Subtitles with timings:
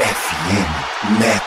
[0.00, 0.30] FM
[1.20, 1.39] Network.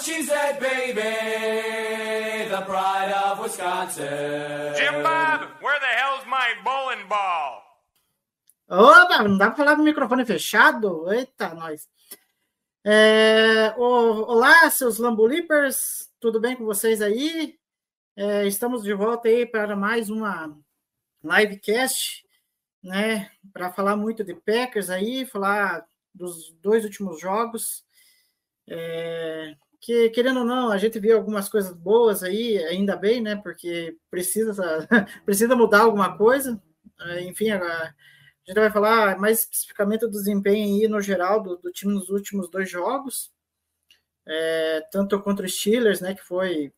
[0.00, 1.02] Cheesehead baby,
[2.48, 4.74] the pride of Wisconsin.
[4.76, 7.62] Jim Bob, where the hell's my bowling ball?
[8.68, 11.12] Opa, não dá para falar com o microfone fechado?
[11.12, 11.88] Eita, nós.
[12.82, 17.58] É, olá, seus Lambolipers, tudo bem com vocês aí?
[18.16, 20.56] É, estamos de volta aí para mais uma
[21.22, 22.24] livecast,
[22.82, 23.30] né?
[23.52, 27.84] Para falar muito de Packers aí, falar dos dois últimos jogos.
[28.66, 33.36] É, que, querendo ou não, a gente viu algumas coisas boas aí, ainda bem, né?
[33.36, 34.54] Porque precisa,
[35.24, 36.62] precisa mudar alguma coisa.
[37.00, 37.94] É, Enfim, a,
[38.46, 42.50] gente vai falar mais especificamente do desempenho aí no geral do, do time nos últimos
[42.50, 43.32] dois jogos,
[44.26, 46.72] É, tanto contra os Steelers, né, que foi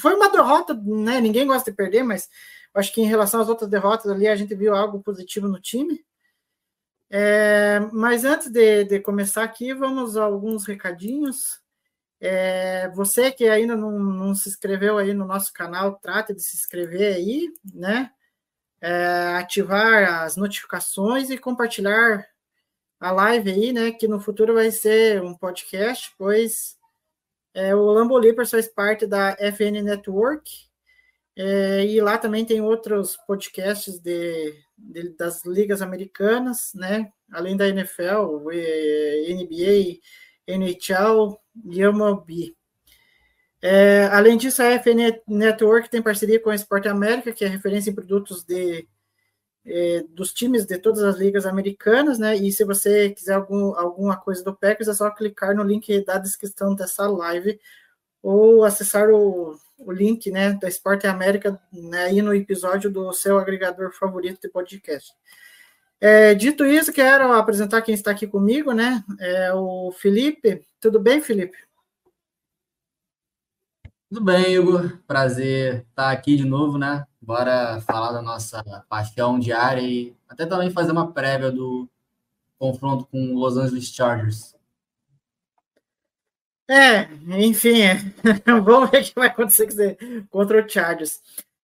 [0.00, 1.20] foi uma derrota, né?
[1.20, 2.28] Ninguém gosta de perder, mas
[2.74, 6.04] acho que em relação às outras derrotas ali a gente viu algo positivo no time.
[7.08, 11.59] É, mas antes de, de começar aqui, vamos a alguns recadinhos.
[12.20, 16.56] É, você que ainda não, não se inscreveu aí no nosso canal, trate de se
[16.56, 18.10] inscrever aí, né?
[18.80, 22.26] é, ativar as notificações e compartilhar
[23.00, 23.92] a live aí, né?
[23.92, 26.76] Que no futuro vai ser um podcast, pois
[27.54, 30.50] é, o Lambolipers faz parte da FN Network.
[31.36, 37.12] é, e lá também tem outros podcasts de, de- das ligas americanas, né?
[37.32, 38.40] Além da NFL,
[39.28, 40.00] NBA,
[40.46, 41.38] NHL
[42.28, 42.54] e.
[43.62, 47.90] É, além disso, a FN Network tem parceria com a Sport América, que é referência
[47.90, 48.88] em produtos de,
[49.66, 52.36] é, dos times de todas as ligas americanas, né?
[52.36, 56.18] E se você quiser algum, alguma coisa do Packers, é só clicar no link da
[56.18, 57.60] descrição dessa live
[58.22, 63.38] ou acessar o, o link né, da Sport América né, aí no episódio do seu
[63.38, 65.12] agregador favorito de podcast.
[66.00, 69.04] É, dito isso, quero apresentar quem está aqui comigo, né?
[69.18, 70.64] É o Felipe.
[70.80, 71.58] Tudo bem, Felipe?
[74.08, 74.98] Tudo bem, Igor?
[75.06, 77.06] Prazer estar aqui de novo, né?
[77.20, 81.88] Bora falar da nossa paixão diária e até também fazer uma prévia do
[82.58, 84.56] confronto com o Los Angeles Chargers.
[86.68, 87.96] É, enfim, é.
[88.64, 89.98] vamos ver o que vai acontecer
[90.30, 91.20] contra o Chargers.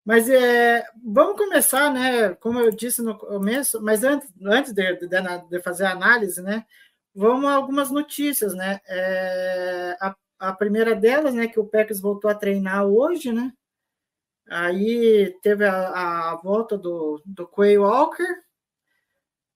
[0.05, 2.33] Mas é, vamos começar, né?
[2.35, 5.07] Como eu disse no começo, mas antes, antes de, de,
[5.49, 6.65] de fazer a análise, né?
[7.15, 8.81] Vamos a algumas notícias, né?
[8.87, 11.47] É, a, a primeira delas, né?
[11.47, 13.53] Que o Packers voltou a treinar hoje, né?
[14.49, 18.27] Aí teve a, a volta do, do Quay Walker,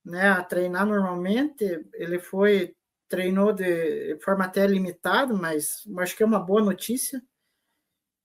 [0.06, 0.30] né?
[0.30, 1.86] A treinar normalmente.
[1.94, 2.74] Ele foi
[3.10, 7.22] treinou de forma até limitada, mas acho que é uma boa notícia.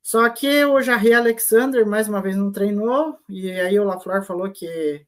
[0.03, 4.51] Só que o Jarry Alexander, mais uma vez, não treinou, e aí o LaFleur falou
[4.51, 5.07] que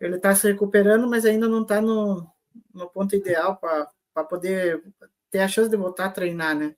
[0.00, 2.30] ele está se recuperando, mas ainda não está no,
[2.72, 4.82] no ponto ideal para poder
[5.30, 6.74] ter a chance de voltar a treinar, né?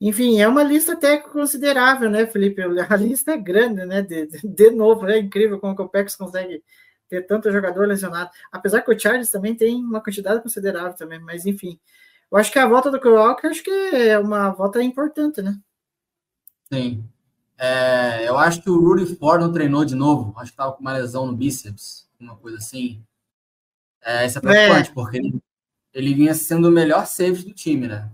[0.00, 2.62] Enfim, é uma lista até considerável, né, Felipe?
[2.88, 4.02] A lista é grande, né?
[4.02, 6.62] De, de, de novo, é incrível como que o Pex consegue
[7.08, 8.30] ter tanto jogador lesionado.
[8.52, 11.80] Apesar que o Chargers também tem uma quantidade considerável também, mas enfim.
[12.30, 15.58] Eu acho que a volta do Walker acho que é uma volta importante, né?
[16.72, 17.04] Sim.
[17.56, 20.32] É, eu acho que o Rudy Ford não treinou de novo.
[20.36, 23.02] Acho que estava com uma lesão no bíceps, uma coisa assim.
[24.00, 24.92] É, isso é preocupante, é.
[24.94, 25.42] porque ele,
[25.92, 28.08] ele vinha sendo o melhor safety do time, né?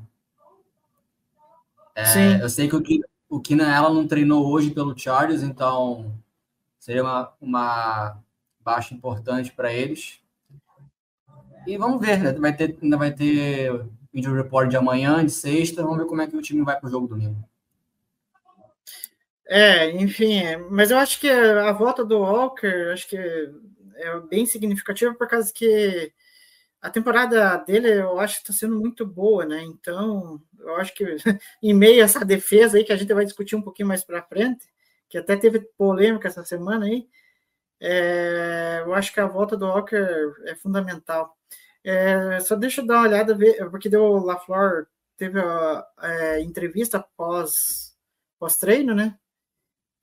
[1.95, 2.41] É, Sim.
[2.41, 2.83] Eu sei que o,
[3.29, 6.13] o Keenan ela não treinou hoje pelo Chargers, então
[6.79, 8.19] seria uma, uma
[8.61, 10.21] baixa importante para eles.
[11.67, 12.33] E vamos ver, né?
[12.33, 15.83] Vai ter, ainda vai ter vídeo report de amanhã, de sexta.
[15.83, 17.43] Vamos ver como é que o time vai para o jogo domingo.
[19.47, 25.15] É, enfim, mas eu acho que a volta do Walker, acho que é bem significativa
[25.15, 26.13] por causa que
[26.81, 29.63] a temporada dele eu acho que está sendo muito boa, né?
[29.63, 31.05] Então, eu acho que
[31.63, 34.23] em meio a essa defesa aí que a gente vai discutir um pouquinho mais para
[34.23, 34.67] frente,
[35.09, 37.07] que até teve polêmica essa semana aí,
[37.81, 41.37] é, eu acho que a volta do Walker é fundamental.
[41.85, 44.87] É, só deixa eu dar uma olhada, ver, porque deu o LaFleur
[45.17, 47.53] teve a, a entrevista pós,
[48.39, 49.19] pós treino, né?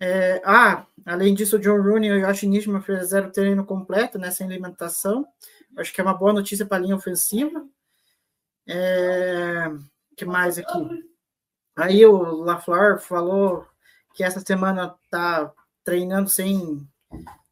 [0.04, 4.32] É, ah, além disso, o John Rooney e o Yoshi Nishima fizeram treino completo, né,
[4.32, 5.28] sem alimentação.
[5.78, 7.64] Acho que é uma boa notícia para a linha ofensiva.
[8.68, 9.70] É,
[10.18, 11.06] que mais aqui?
[11.76, 13.68] Aí o LaFleur falou
[14.16, 15.54] que essa semana tá
[15.84, 16.88] treinando sem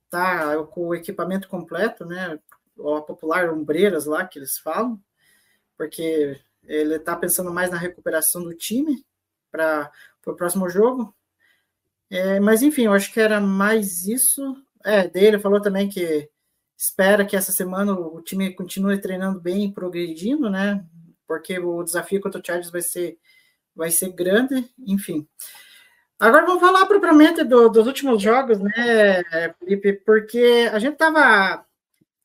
[0.10, 2.40] tá com o equipamento completo, né?
[2.80, 5.00] A popular ombreiras lá que eles falam,
[5.78, 9.06] porque ele está pensando mais na recuperação do time
[9.52, 9.92] para
[10.26, 11.14] o próximo jogo.
[12.10, 14.56] É, mas enfim, eu acho que era mais isso.
[14.84, 16.30] É, dele falou também que
[16.78, 20.84] espera que essa semana o time continue treinando bem e progredindo, né?
[21.28, 23.18] Porque o desafio contra o Chargers vai ser,
[23.76, 25.28] vai ser grande, enfim.
[26.20, 29.24] Agora vamos falar propriamente do, dos últimos jogos, né,
[29.60, 29.94] Felipe?
[30.06, 31.66] Porque a gente tava,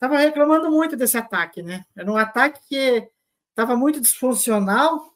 [0.00, 1.84] tava reclamando muito desse ataque, né?
[1.96, 3.08] Era um ataque que
[3.50, 5.14] estava muito disfuncional,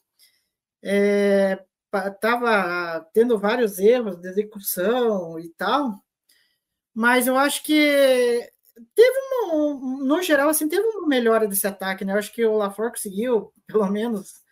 [1.92, 6.02] estava tendo vários erros de execução e tal,
[6.94, 8.50] mas eu acho que
[8.94, 12.12] teve uma, no geral, assim, teve uma melhora desse ataque, né?
[12.12, 14.42] Eu acho que o LaFleur conseguiu, pelo menos,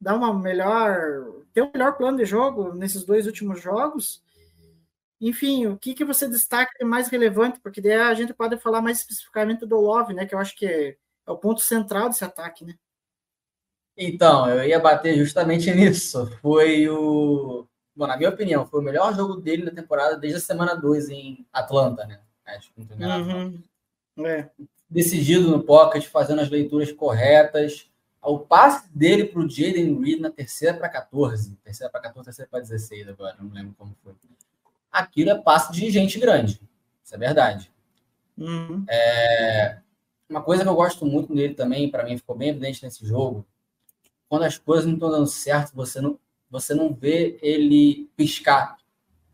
[0.00, 4.22] dar uma melhor, ter um melhor plano de jogo nesses dois últimos jogos.
[5.20, 7.60] Enfim, o que, que você destaca de mais relevante?
[7.60, 10.26] Porque daí a gente pode falar mais especificamente do Love, né?
[10.26, 12.74] Que eu acho que é o ponto central desse ataque, né?
[13.96, 16.30] Então, eu ia bater justamente nisso.
[16.40, 17.66] Foi o.
[17.96, 21.10] Bom, na minha opinião, foi o melhor jogo dele na temporada desde a semana 2
[21.10, 22.20] em Atlanta, né?
[22.44, 24.26] Acho que não uhum.
[24.26, 24.50] é.
[24.90, 27.88] Decidido no pocket, fazendo as leituras corretas,
[28.24, 32.48] o passe dele para o Jaden Reed na terceira para 14, terceira para 14, terceira
[32.50, 34.14] para 16 agora, não lembro como foi.
[34.90, 36.60] Aquilo é passe de gente grande,
[37.02, 37.70] isso é verdade.
[38.36, 38.84] Uhum.
[38.88, 39.78] É,
[40.28, 43.46] uma coisa que eu gosto muito dele também, para mim ficou bem evidente nesse jogo,
[44.28, 46.18] quando as coisas não estão dando certo, você não,
[46.50, 48.76] você não vê ele piscar.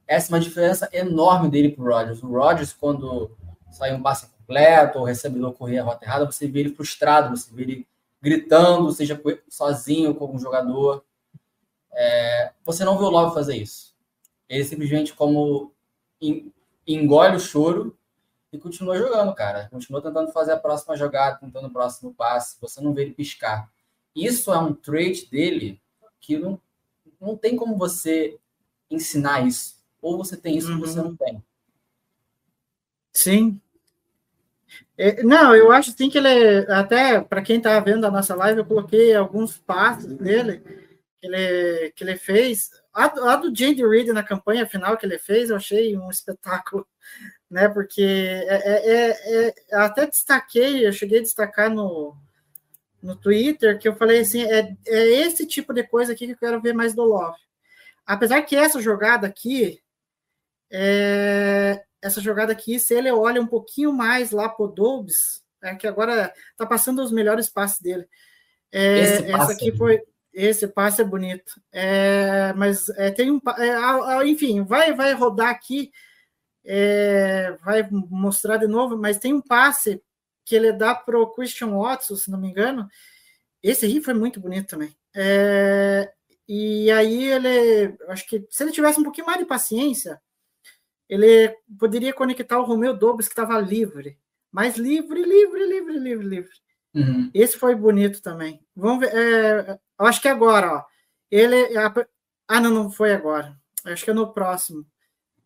[0.07, 2.23] Essa é uma diferença enorme dele para o Rodgers.
[2.23, 3.37] O Rodgers, quando
[3.71, 7.55] sai um passe completo, ou recebedor corria a rota errada, você vê ele frustrado, você
[7.55, 7.89] vê ele
[8.21, 11.05] gritando, seja sozinho com um jogador.
[11.93, 13.95] É, você não vê o Love fazer isso.
[14.49, 15.73] Ele simplesmente como
[16.87, 17.97] engole o choro
[18.53, 19.69] e continua jogando, cara.
[19.71, 22.57] Continua tentando fazer a próxima jogada, tentando o próximo passe.
[22.61, 23.71] Você não vê ele piscar.
[24.15, 25.81] Isso é um trait dele
[26.21, 26.61] que não,
[27.21, 28.39] não tem como você
[28.91, 29.79] ensinar isso.
[30.03, 30.81] Ou você tem isso uhum.
[30.81, 31.43] ou você não tem.
[33.13, 33.61] Sim,
[34.97, 38.61] é, não, eu acho sim que ele, até para quem está vendo a nossa live,
[38.61, 40.63] eu coloquei alguns passos dele
[41.21, 42.71] que ele, que ele fez.
[42.93, 46.87] A, a do Jade Reed na campanha final que ele fez, eu achei um espetáculo,
[47.51, 47.69] né?
[47.69, 52.15] Porque é, é, é, é até destaquei, eu cheguei a destacar no,
[53.03, 56.39] no Twitter, que eu falei assim: é, é esse tipo de coisa aqui que eu
[56.39, 57.39] quero ver mais do Love.
[58.07, 59.81] Apesar que essa jogada aqui,
[60.71, 65.87] é, essa jogada aqui, se ele olha um pouquinho mais lá pro Dobbs, é que
[65.87, 68.07] agora tá passando os melhores passes dele.
[68.73, 70.03] É, essa aqui é foi.
[70.33, 71.61] Esse passe é bonito.
[71.73, 73.41] É, mas é, tem um.
[73.59, 75.91] É, enfim, vai, vai rodar aqui,
[76.65, 80.01] é, vai mostrar de novo, mas tem um passe
[80.45, 82.89] que ele dá pro Christian Watson, se não me engano.
[83.63, 84.95] Esse aí foi muito bonito também.
[85.15, 86.11] É,
[86.49, 87.97] e aí ele.
[88.09, 90.21] Acho que se ele tivesse um pouquinho mais de paciência,
[91.09, 94.19] ele poderia conectar o Romeu Dobbs, que estava livre.
[94.51, 96.51] Mas livre, livre, livre, livre, livre.
[96.95, 97.31] Uhum.
[97.33, 98.61] Esse foi bonito também.
[98.75, 99.15] Vamos ver.
[99.15, 100.85] É, acho que agora, ó.
[101.31, 101.57] Ele.
[102.49, 103.57] Ah, não, não foi agora.
[103.85, 104.85] Acho que é no próximo.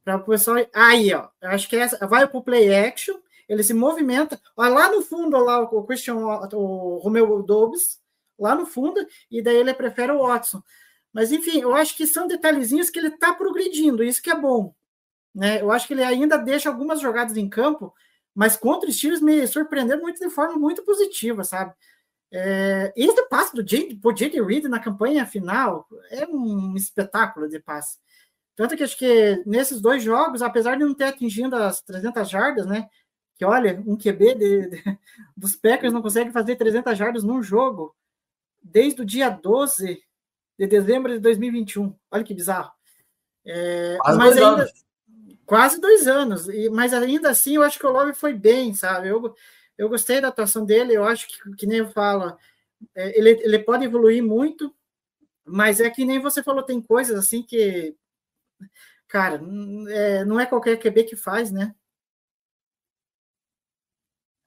[0.05, 0.57] Para o pessoal.
[0.73, 1.29] Aí, ó.
[1.43, 2.07] Acho que é essa.
[2.07, 3.17] Vai para o play action.
[3.49, 4.41] Ele se movimenta.
[4.57, 8.01] Olha lá no fundo, lá o Christian, o Romeu Dobbs,
[8.39, 10.63] lá no fundo, e daí ele prefere o Watson.
[11.13, 14.75] Mas, enfim, eu acho que são detalhezinhos que ele está progredindo, isso que é bom.
[15.35, 15.61] Né?
[15.61, 17.95] Eu acho que ele ainda deixa algumas jogadas em campo,
[18.35, 21.73] mas contra os times me surpreendeu muito de forma muito positiva, sabe?
[22.33, 27.99] É, esse passe do Jake Reed na campanha final é um espetáculo de passe.
[28.57, 32.67] Tanto que acho que nesses dois jogos, apesar de não ter atingido as 300 jardas,
[32.67, 32.89] né?
[33.37, 34.99] Que olha, um QB de, de,
[35.37, 37.95] dos Packers não consegue fazer 300 jardas num jogo
[38.63, 40.03] desde o dia 12
[40.59, 41.95] de dezembro de 2021.
[42.11, 42.73] Olha que bizarro.
[43.45, 44.85] É, mas ainda, anos.
[45.45, 49.09] Quase dois anos, e, mas ainda assim eu acho que o Love foi bem, sabe?
[49.09, 49.35] Eu,
[49.77, 52.35] eu gostei da atuação dele, eu acho que, que nem eu falo,
[52.95, 54.75] é, ele, ele pode evoluir muito,
[55.45, 57.95] mas é que nem você falou, tem coisas assim que,
[59.07, 59.39] cara,
[59.91, 61.75] é, não é qualquer QB que faz, né?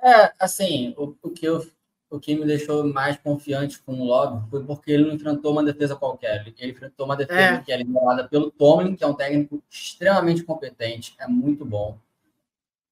[0.01, 1.66] É, assim, o, o que eu
[2.10, 5.63] o que me deixou mais confiante com o Love foi porque ele não enfrentou uma
[5.63, 6.46] defesa qualquer.
[6.58, 7.62] Ele enfrentou uma defesa é.
[7.62, 11.98] que é liderada pelo Tomlin, que é um técnico extremamente competente, é muito bom.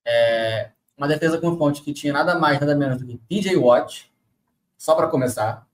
[0.03, 4.12] É uma defesa com fonte que tinha nada mais, nada menos do que TJ Watt,
[4.77, 5.65] só para começar.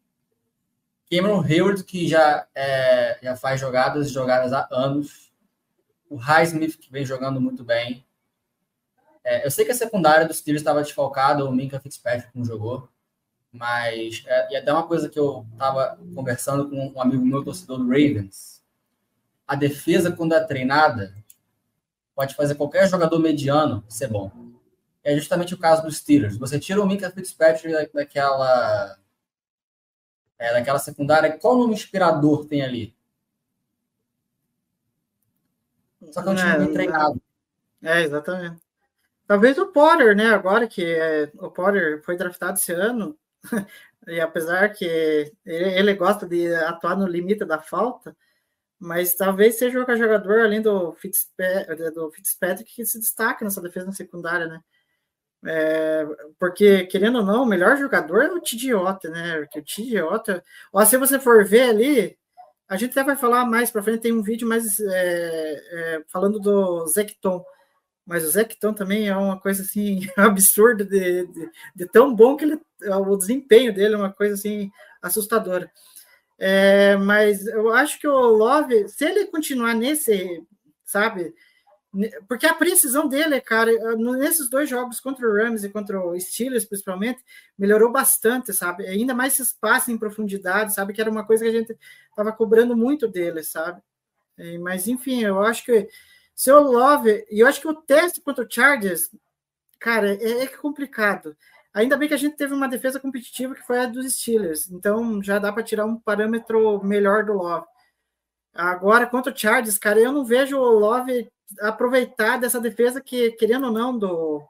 [1.09, 5.31] Cameron Hayward, que já, é, já faz jogadas e jogadas há anos.
[6.09, 8.05] O Highsmith, que vem jogando muito bem.
[9.31, 12.89] É, eu sei que a secundária dos Steelers estava desfalcada, o Minka Fitzpatrick não jogou.
[13.49, 17.77] Mas, é, e até uma coisa que eu estava conversando com um amigo meu, torcedor
[17.77, 18.61] do Ravens.
[19.47, 21.15] A defesa, quando é treinada,
[22.13, 24.29] pode fazer qualquer jogador mediano ser bom.
[25.01, 26.35] É justamente o caso dos Steelers.
[26.37, 28.97] Você tira o Minka Fitzpatrick daquela,
[30.37, 32.93] é, daquela secundária, qual nome inspirador tem ali?
[36.11, 37.21] Só que é um time bem treinado.
[37.81, 38.70] É, exatamente.
[39.31, 40.25] Talvez o Potter, né?
[40.31, 43.17] Agora que é, o Potter foi draftado esse ano,
[44.05, 44.83] e apesar que
[45.45, 48.13] ele, ele, gosta de atuar no limite da falta,
[48.77, 53.89] mas talvez seja o jogador, além do Fitzpatrick, do Fitzpatrick, que se destaca nessa defesa
[53.93, 54.61] secundária, né?
[55.45, 56.05] É,
[56.37, 59.39] porque, querendo ou não, o melhor jogador é o Tidiota, né?
[59.39, 62.17] Porque o Tidiota, ó, se você for ver ali,
[62.67, 66.37] a gente até vai falar mais para frente, tem um vídeo mais é, é, falando
[66.37, 67.41] do Zecton,
[68.05, 72.45] mas o Zecton também é uma coisa assim absurda de, de, de, tão bom que
[72.45, 75.71] ele, o desempenho dele é uma coisa assim assustadora.
[76.37, 80.43] É, mas eu acho que o Love, se ele continuar nesse,
[80.83, 81.33] sabe,
[82.27, 86.65] porque a precisão dele, cara, nesses dois jogos contra o Rams e contra o Steelers,
[86.65, 87.21] principalmente,
[87.57, 88.87] melhorou bastante, sabe?
[88.87, 90.93] Ainda mais esse espaço em profundidade, sabe?
[90.93, 91.77] Que era uma coisa que a gente
[92.09, 93.81] estava cobrando muito dele, sabe?
[94.61, 95.87] Mas, enfim, eu acho que
[96.41, 99.11] seu Love, e eu acho que o teste contra o Chargers,
[99.77, 101.37] cara, é, é complicado.
[101.71, 105.21] Ainda bem que a gente teve uma defesa competitiva que foi a dos Steelers, então
[105.21, 107.67] já dá para tirar um parâmetro melhor do Love.
[108.55, 113.67] Agora, contra o Chargers, cara, eu não vejo o Love aproveitar dessa defesa que, querendo
[113.67, 114.41] ou não, do,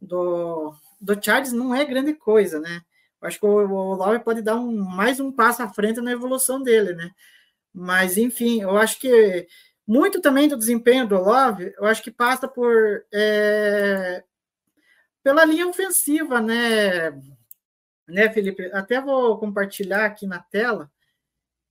[0.00, 2.80] do, do Chargers não é grande coisa, né?
[3.20, 6.10] Eu acho que o, o Love pode dar um, mais um passo à frente na
[6.10, 7.10] evolução dele, né?
[7.70, 9.46] Mas, enfim, eu acho que
[9.88, 14.22] muito também do desempenho do Love, eu acho que passa por é,
[15.22, 17.10] pela linha ofensiva, né,
[18.06, 18.70] né, Felipe?
[18.74, 20.92] Até vou compartilhar aqui na tela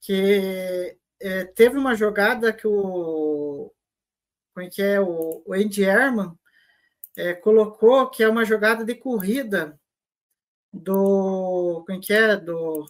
[0.01, 3.71] que é, teve uma jogada que o
[4.51, 6.35] como é que é o, o Andy Herman
[7.15, 9.79] é, colocou que é uma jogada de corrida
[10.73, 12.83] do como é que é do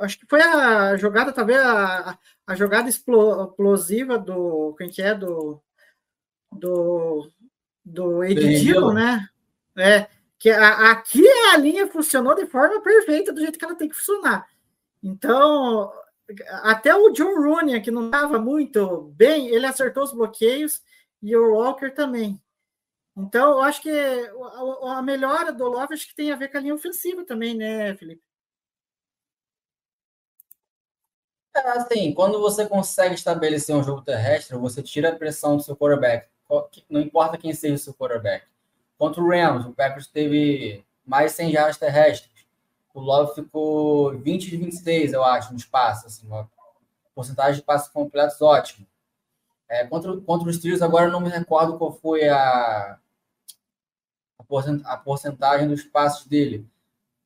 [0.00, 4.74] acho que foi a jogada, talvez a, a jogada explosiva do.
[4.76, 5.14] Quem que é?
[5.14, 5.60] Do.
[6.52, 7.30] Do.
[7.84, 9.28] Do Edilo, né?
[9.76, 10.06] É.
[10.38, 13.96] Que a, aqui a linha funcionou de forma perfeita, do jeito que ela tem que
[13.96, 14.46] funcionar.
[15.02, 15.92] Então,
[16.62, 20.82] até o John Rooney, que não estava muito bem, ele acertou os bloqueios
[21.22, 22.40] e o Walker também.
[23.16, 26.58] Então, eu acho que a, a melhora do Love acho que tem a ver com
[26.58, 28.22] a linha ofensiva também, né, Felipe?
[31.54, 35.76] É assim, quando você consegue estabelecer um jogo terrestre, você tira a pressão do seu
[35.76, 36.28] quarterback.
[36.88, 38.46] Não importa quem seja o seu quarterback.
[38.96, 42.30] Contra o Rams, o Packers teve mais 100 jardas terrestres.
[42.94, 46.06] O Love ficou 20 de 26, eu acho, nos passes.
[46.06, 46.48] Assim, uma
[47.14, 48.86] porcentagem de passes completos ótimo.
[49.68, 52.98] É, contra, contra os Steelers, agora não me recordo qual foi a,
[54.84, 56.68] a porcentagem dos passes dele.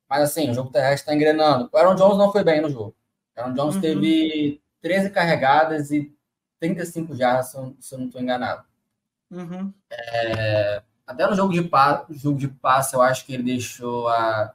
[0.08, 1.70] Mas assim, o jogo terrestre está engrenando.
[1.72, 2.94] O Aaron Jones não foi bem no jogo.
[3.36, 3.80] Aaron Jones uhum.
[3.80, 6.14] teve 13 carregadas e
[6.60, 8.64] 35 jardas, se eu, se eu não estou enganado.
[9.30, 9.72] Uhum.
[9.90, 14.54] É, até no jogo de, passe, jogo de passe, eu acho que ele deixou a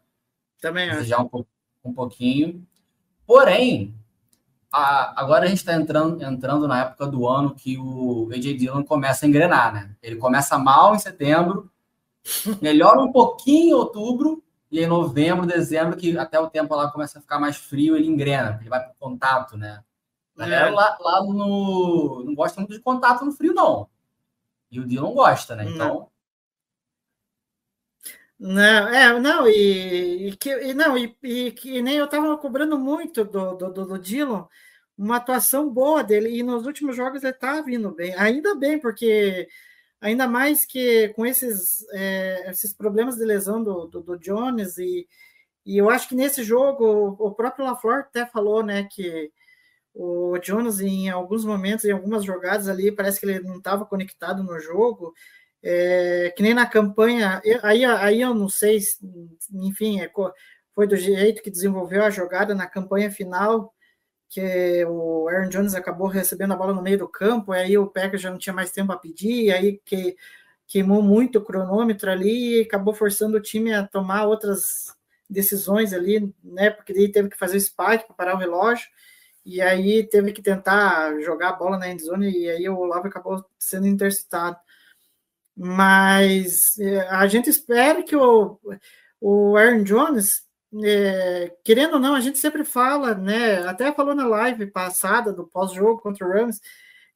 [0.62, 1.46] Também desejar um,
[1.84, 2.66] um pouquinho.
[3.26, 3.94] Porém,
[4.72, 8.84] a, agora a gente está entrando, entrando na época do ano que o AJ Dillon
[8.84, 9.96] começa a engrenar, né?
[10.02, 11.72] Ele começa mal em setembro,
[12.62, 17.18] melhora um pouquinho em outubro, e em novembro, dezembro, que até o tempo lá começa
[17.18, 19.84] a ficar mais frio, ele engrena, ele vai para contato, né?
[20.38, 20.72] A galera é.
[20.72, 22.24] lá, lá no.
[22.24, 23.90] não gosta muito de contato no frio, não.
[24.72, 25.66] E o Dio não gosta, né?
[25.66, 26.10] Então.
[28.40, 32.80] Não, é, não, e, e que, e não, e, e que nem eu estava cobrando
[32.80, 34.46] muito do, do, do, do Dillon,
[34.98, 39.50] uma atuação boa dele, e nos últimos jogos ele está vindo bem, ainda bem, porque
[40.01, 45.08] ainda mais que com esses, é, esses problemas de lesão do, do, do, Jones, e,
[45.65, 49.32] e eu acho que nesse jogo o próprio LaFleur até falou né, que
[49.94, 54.44] o Jones, em alguns momentos, em algumas jogadas ali, parece que ele não estava conectado
[54.44, 55.13] no jogo,
[55.62, 58.79] é, que nem na campanha, aí, aí eu não sei,
[59.51, 60.10] enfim, é,
[60.74, 63.74] foi do jeito que desenvolveu a jogada na campanha final,
[64.30, 68.22] que o Aaron Jones acabou recebendo a bola no meio do campo, aí o Packers
[68.22, 70.16] já não tinha mais tempo a pedir, aí que
[70.68, 74.96] queimou muito o cronômetro ali e acabou forçando o time a tomar outras
[75.28, 76.70] decisões ali, né?
[76.70, 78.88] Porque ele teve que fazer o spike para parar o relógio,
[79.46, 83.44] e aí teve que tentar jogar a bola na endzone, e aí o Olavo acabou
[83.58, 84.58] sendo interceptado.
[85.56, 88.60] Mas é, a gente espera que o,
[89.20, 90.44] o Aaron Jones,
[90.84, 93.68] é, querendo ou não, a gente sempre fala, né?
[93.68, 96.62] Até falou na live passada do pós-jogo contra o Rams,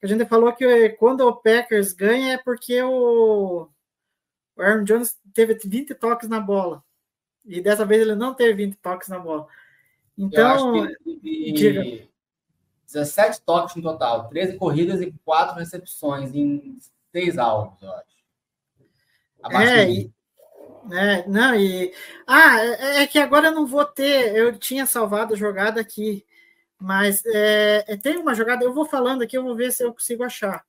[0.01, 3.69] a gente falou que quando o Packers ganha é porque o,
[4.55, 6.83] o Aaron Jones teve 20 toques na bola.
[7.45, 9.48] E dessa vez ele não teve 20 toques na bola.
[10.17, 10.88] Então,
[11.22, 12.07] diga.
[12.88, 16.77] 17 toques no total, 13 corridas e 4 recepções em
[17.12, 18.13] 6 alvos, eu acho.
[19.41, 20.13] Abaixo é, e,
[20.91, 21.93] é, não, e.
[22.27, 24.35] Ah, é, é, que agora eu não vou ter.
[24.35, 26.25] Eu tinha salvado a jogada aqui,
[26.79, 29.93] mas é, é, tem uma jogada, eu vou falando aqui, eu vou ver se eu
[29.93, 30.65] consigo achar.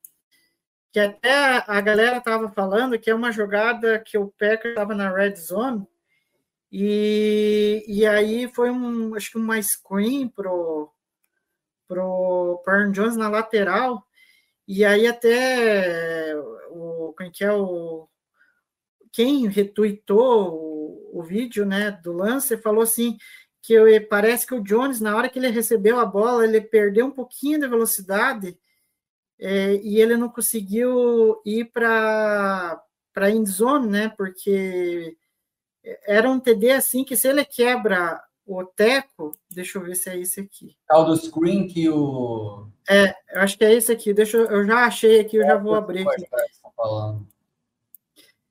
[0.91, 5.11] Que até a galera estava falando que é uma jogada que o Packer estava na
[5.11, 5.85] red zone,
[6.71, 10.91] e, e aí foi um, acho que uma screen pro,
[11.87, 14.05] pro Aaron Jones na lateral,
[14.67, 16.35] e aí até
[16.71, 18.09] o, quem que é o
[19.15, 23.17] quem retuitou o, o vídeo né, do lance falou assim
[23.61, 27.05] que eu, parece que o Jones, na hora que ele recebeu a bola, ele perdeu
[27.05, 28.59] um pouquinho de velocidade
[29.39, 32.81] é, e ele não conseguiu ir para
[33.13, 34.09] para end zone, né?
[34.09, 35.15] Porque
[36.05, 40.19] era um TD assim que se ele quebra o teco, deixa eu ver se é
[40.19, 40.75] esse aqui.
[40.91, 42.67] É o do screen que o.
[42.89, 44.13] É, eu acho que é esse aqui.
[44.13, 46.27] Deixa eu, eu já achei aqui, eu já vou abrir aqui.
[46.75, 47.25] Falando.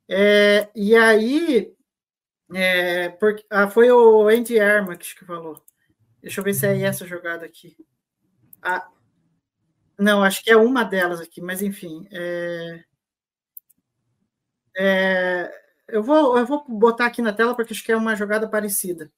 [0.09, 1.75] É, e aí,
[2.55, 5.63] é, porque, ah, foi o Andy Armax que falou.
[6.23, 7.77] Deixa eu ver se é essa jogada aqui.
[8.63, 8.89] Ah,
[9.99, 12.07] não, acho que é uma delas aqui, mas enfim.
[12.13, 12.85] É,
[14.77, 15.51] é,
[15.89, 19.11] eu, vou, eu vou botar aqui na tela porque acho que é uma jogada parecida.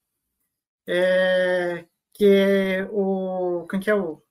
[0.87, 3.67] É, que é o.
[3.69, 4.21] Quem que é o?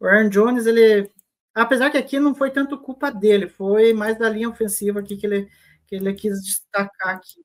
[0.00, 1.10] O Aaron Jones, ele
[1.56, 5.26] Apesar que aqui não foi tanto culpa dele, foi mais da linha ofensiva aqui que
[5.26, 5.50] ele,
[5.86, 7.42] que ele quis destacar aqui.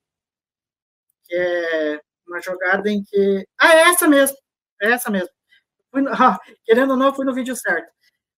[1.23, 3.47] Que é uma jogada em que.
[3.57, 4.37] Ah, é essa mesmo!
[4.81, 5.29] É essa mesmo.
[5.91, 7.89] Fui, ah, querendo ou não, fui no vídeo certo.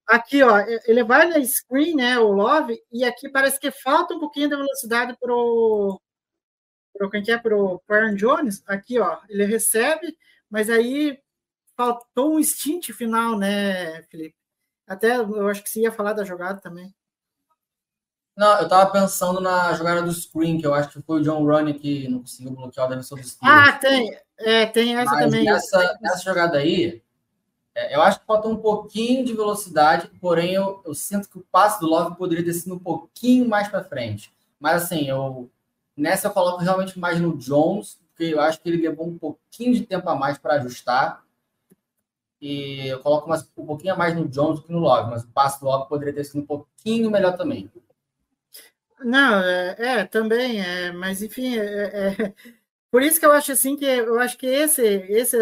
[0.06, 4.20] Aqui, ó, ele vai na screen, né, o Love, e aqui parece que falta um
[4.20, 6.00] pouquinho de velocidade pro,
[6.94, 8.62] pro quem que é, pro, pro Aaron Jones.
[8.66, 10.16] Aqui, ó, ele recebe,
[10.50, 11.18] mas aí
[11.76, 14.41] faltou um stint final, né, Felipe?
[14.86, 16.94] Até eu acho que você ia falar da jogada também.
[18.36, 21.44] Não, eu tava pensando na jogada do screen, que eu acho que foi o John
[21.44, 23.68] Ronnie que não conseguiu bloquear o defensor do Steelers.
[23.68, 24.18] Ah, tem.
[24.38, 25.48] É, tem essa Mas também.
[25.48, 27.02] Essa, essa jogada aí,
[27.74, 31.46] é, eu acho que faltou um pouquinho de velocidade, porém eu, eu sinto que o
[31.52, 34.32] passe do Love poderia ter sido um pouquinho mais para frente.
[34.58, 35.50] Mas assim, eu
[35.96, 39.74] nessa eu coloco realmente mais no Jones, porque eu acho que ele levou um pouquinho
[39.74, 41.21] de tempo a mais para ajustar.
[42.42, 45.22] E eu coloco mais, um pouquinho a mais no Jones do que no Love, mas
[45.22, 47.70] o passe do Love poderia ter sido um pouquinho melhor também.
[48.98, 52.34] Não, é, é também, é, mas enfim, é, é,
[52.90, 55.36] por isso que eu acho assim que eu acho que esse esse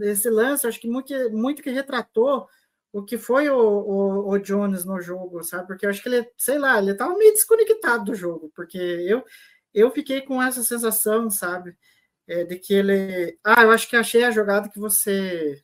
[0.00, 2.48] esse lance, acho que muito, muito que retratou
[2.92, 5.66] o que foi o, o, o, Jones no jogo, sabe?
[5.68, 9.24] Porque eu acho que ele, sei lá, ele estava meio desconectado do jogo, porque eu
[9.72, 11.76] eu fiquei com essa sensação, sabe?
[12.26, 13.38] É, de que ele.
[13.44, 15.62] Ah, eu acho que achei a jogada que você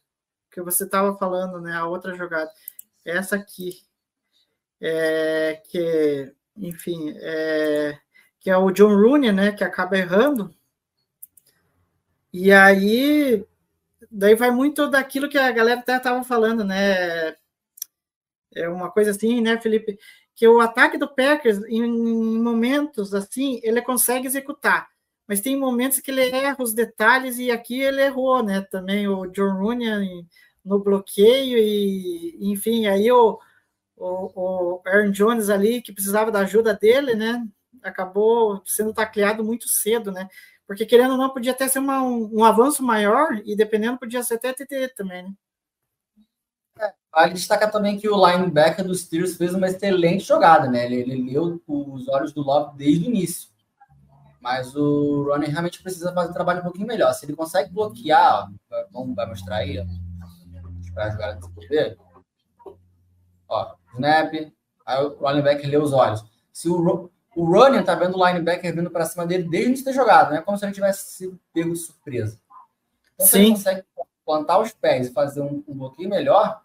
[0.59, 1.75] que você estava falando, né?
[1.75, 2.51] A outra jogada,
[3.05, 3.83] essa aqui,
[4.81, 7.99] é, que, enfim, é,
[8.41, 9.53] que é o John Rooney, né?
[9.53, 10.55] Que acaba errando.
[12.33, 13.45] E aí,
[14.11, 17.37] daí vai muito daquilo que a galera até estava falando, né?
[18.55, 19.99] É uma coisa assim, né, Felipe?
[20.35, 21.87] Que o ataque do Packers, em
[22.41, 24.89] momentos assim, ele consegue executar
[25.29, 28.63] mas tem momentos que ele erra os detalhes e aqui ele errou, né?
[28.63, 30.27] Também o John Rooney
[30.69, 33.39] no bloqueio e, enfim, aí o,
[33.97, 37.47] o, o Aaron Jones ali, que precisava da ajuda dele, né?
[37.83, 40.29] Acabou sendo tacleado muito cedo, né?
[40.67, 44.23] Porque querendo ou não, podia até ser uma, um, um avanço maior e dependendo, podia
[44.23, 45.33] ser até TT também, né?
[46.81, 50.85] É, vale destacar também que o linebacker dos Steelers fez uma excelente jogada, né?
[50.85, 53.49] Ele, ele leu os olhos do Love desde o início.
[54.41, 57.13] Mas o Ronnie realmente precisa fazer um trabalho um pouquinho melhor.
[57.13, 59.85] Se ele consegue bloquear, ó, vamos vai mostrar aí, ó,
[60.99, 61.99] para jogar de poder.
[63.49, 64.35] Ó, snap,
[64.85, 66.25] aí o linebacker lê os olhos.
[66.53, 69.85] Se o, o Ronnie tá vendo o linebacker vindo para cima dele desde antes de
[69.85, 72.41] ter jogado, não é como se ele tivesse sido pego de surpresa.
[73.15, 73.85] Então, se ele consegue
[74.27, 76.63] plantar os pés e fazer um, um bloqueio melhor,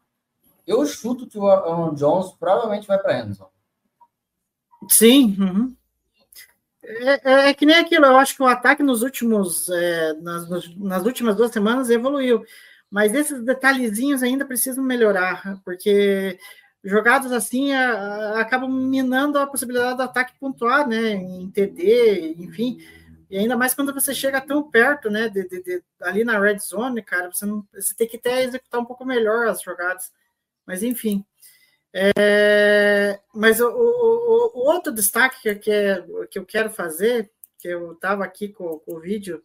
[0.66, 3.50] eu chuto que o Aaron Jones provavelmente vai para Anderson.
[4.90, 5.38] Sim.
[5.40, 5.76] Uhum.
[6.84, 10.50] É, é, é, que nem aquilo, eu acho que o ataque nos últimos, é, nas,
[10.76, 12.44] nas últimas duas semanas evoluiu,
[12.94, 16.38] mas esses detalhezinhos ainda precisam melhorar, porque
[16.84, 22.78] jogadas assim a, a, acabam minando a possibilidade do ataque pontuar, né, em TD, enfim,
[23.32, 26.60] e ainda mais quando você chega tão perto, né, de, de, de, ali na red
[26.60, 30.12] zone, cara, você, não, você tem que até executar um pouco melhor as jogadas,
[30.64, 31.26] mas enfim.
[31.92, 37.70] É, mas o, o, o, outro destaque que, que, é, que eu quero fazer, que
[37.70, 39.42] eu estava aqui com, com, o vídeo,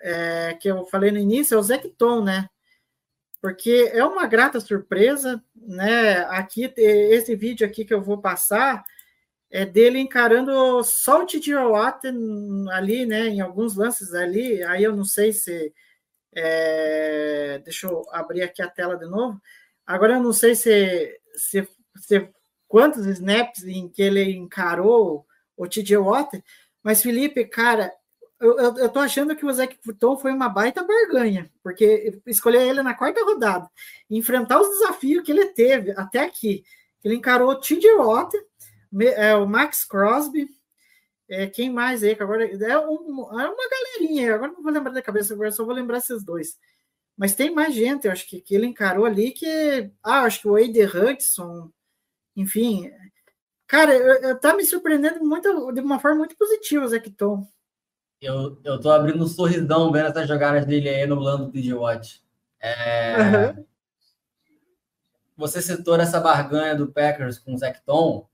[0.00, 2.48] é, que eu falei no início, é o Zecton, né?
[3.42, 6.20] Porque é uma grata surpresa, né?
[6.28, 8.84] Aqui, esse vídeo aqui que eu vou passar
[9.50, 11.52] é dele encarando só o Titi
[12.70, 13.26] ali, né?
[13.26, 15.74] Em alguns lances ali, aí eu não sei se.
[16.34, 19.40] É, deixa eu abrir aqui a tela de novo.
[19.84, 22.28] Agora eu não sei se se, se,
[22.68, 25.26] quantos snaps em que ele encarou
[25.56, 26.42] o TJ Watt,
[26.82, 27.92] mas Felipe, cara,
[28.42, 32.82] eu, eu, tô achando que o Zé Futon foi uma baita barganha, porque escolher ele
[32.82, 33.70] na quarta rodada,
[34.10, 36.64] enfrentar os desafios que ele teve até aqui.
[37.04, 38.32] Ele encarou o TJ Watt,
[39.16, 40.48] é, o Max Crosby,
[41.28, 42.14] é, quem mais aí?
[42.14, 45.64] Que agora é, um, é uma galerinha, agora não vou lembrar da cabeça, agora só
[45.64, 46.58] vou lembrar esses dois.
[47.16, 49.90] Mas tem mais gente, eu acho que, que ele encarou ali que.
[50.02, 51.70] Ah, acho que o Wade Hudson,
[52.36, 52.90] enfim.
[53.66, 57.46] Cara, eu, eu, tá me surpreendendo muito, de uma forma muito positiva, Zé Tom.
[58.22, 61.74] Eu, eu tô abrindo um sorrisão vendo essas jogadas dele aí no lado do DJ
[61.74, 62.22] Watch.
[62.60, 63.16] É...
[63.18, 63.64] Uhum.
[65.36, 68.28] Você citou essa barganha do Packers com o Zecton.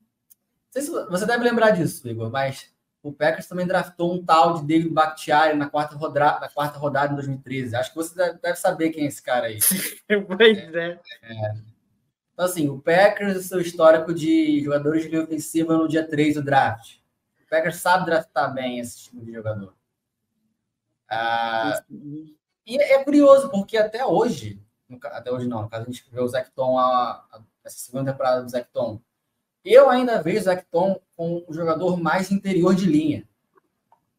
[0.71, 2.71] Se você deve lembrar disso, Igor, mas
[3.03, 7.13] o Packers também draftou um tal de David Bakhtiari na quarta, rodada, na quarta rodada
[7.13, 7.75] em 2013.
[7.75, 9.59] Acho que você deve saber quem é esse cara aí.
[10.29, 11.01] pois é.
[11.23, 11.55] é.
[12.35, 16.35] Então, assim, o Packers e seu histórico de jogadores de linha ofensiva no dia 3
[16.35, 16.97] do draft.
[17.43, 19.78] O Packers sabe draftar bem esse tipo de jogador.
[21.09, 21.83] Ah,
[22.67, 24.61] e é curioso, porque até hoje,
[25.05, 28.43] até hoje não, no caso a gente vê o Zecton, a, a, essa segunda temporada
[28.43, 29.01] do Zecton,
[29.65, 33.27] eu ainda vejo o Zecton com o jogador mais interior de linha.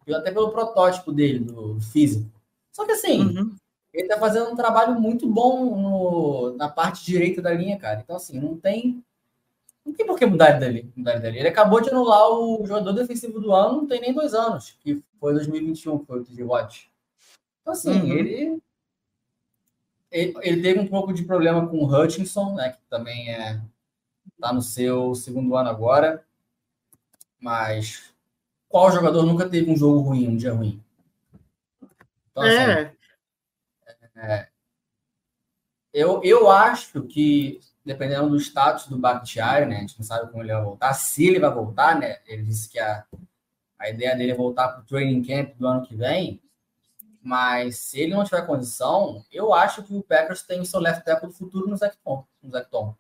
[0.08, 2.30] Até pelo protótipo dele, do físico.
[2.72, 3.56] Só que assim, uhum.
[3.94, 8.00] ele tá fazendo um trabalho muito bom no, na parte direita da linha, cara.
[8.00, 9.04] Então, assim, não tem.
[9.90, 11.40] Não tem por que mudar dele, mudar dele.
[11.40, 15.04] Ele acabou de anular o jogador defensivo do ano, não tem nem dois anos, que
[15.20, 16.92] foi 2021, que foi o TJ Watt.
[17.62, 18.14] Então, assim, uhum.
[18.14, 18.62] ele,
[20.12, 20.62] ele, ele.
[20.62, 22.70] teve um pouco de problema com o Hutchinson, né?
[22.70, 23.60] Que também é
[24.40, 26.24] está no seu segundo ano agora.
[27.40, 28.14] Mas
[28.68, 30.82] qual jogador nunca teve um jogo ruim, um dia ruim?
[32.32, 32.94] Então, assim, é.
[34.16, 34.50] é.
[35.94, 39.78] eu, eu acho que, dependendo do status do Bakhtiari, né?
[39.78, 42.20] A gente não sabe como ele vai voltar, se ele vai voltar, né?
[42.28, 43.04] Ele disse que a,
[43.80, 46.40] a ideia dele é voltar para o training camp do ano que vem.
[47.20, 51.04] Mas se ele não tiver condição, eu acho que o Packers tem o seu left
[51.04, 52.24] tackle do futuro no Zecton.
[52.44, 52.96] No Zecton.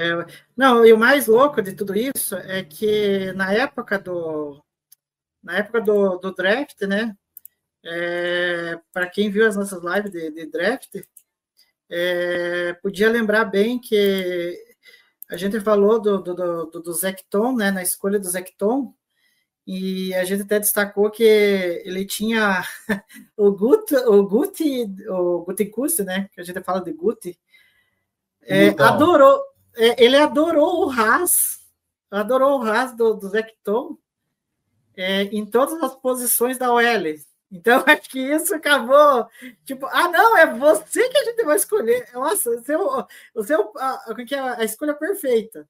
[0.00, 4.64] É, não, e o mais louco de tudo isso é que na época do
[5.42, 7.14] na época do, do draft, né?
[7.84, 10.88] É, Para quem viu as nossas lives de, de draft,
[11.90, 14.58] é, podia lembrar bem que
[15.28, 17.70] a gente falou do, do, do, do Zecton, né?
[17.70, 18.94] Na escolha do Zecton,
[19.66, 22.64] e a gente até destacou que ele tinha
[23.36, 25.70] o Gut, o Guti, o Guti
[26.04, 26.30] né?
[26.32, 27.38] Que a gente fala de Guti,
[28.42, 29.40] é, adorou,
[29.76, 31.60] é, ele adorou o Haas,
[32.10, 33.96] adorou o Haas do, do Zecton
[34.96, 36.82] é, em todas as posições da OL.
[37.50, 39.28] Então, acho que isso acabou,
[39.64, 42.08] tipo, ah, não, é você que a gente vai escolher.
[42.12, 45.68] Nossa, o seu, o seu, a, a, a escolha perfeita.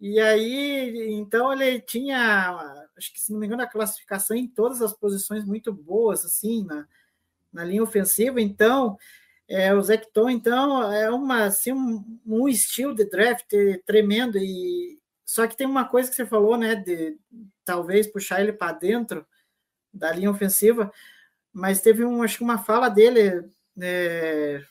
[0.00, 4.82] E aí, então, ele tinha, acho que se não me engano, a classificação em todas
[4.82, 6.88] as posições muito boas, assim, na,
[7.52, 8.40] na linha ofensiva.
[8.40, 8.98] Então,
[9.52, 13.52] é, o Zecton, então, é uma, assim, um, um, estilo de draft
[13.84, 14.38] tremendo.
[14.38, 17.18] e Só que tem uma coisa que você falou, né, de
[17.62, 19.26] talvez puxar ele para dentro
[19.92, 20.90] da linha ofensiva,
[21.52, 23.44] mas teve um, acho que uma fala dele,
[23.78, 24.62] é,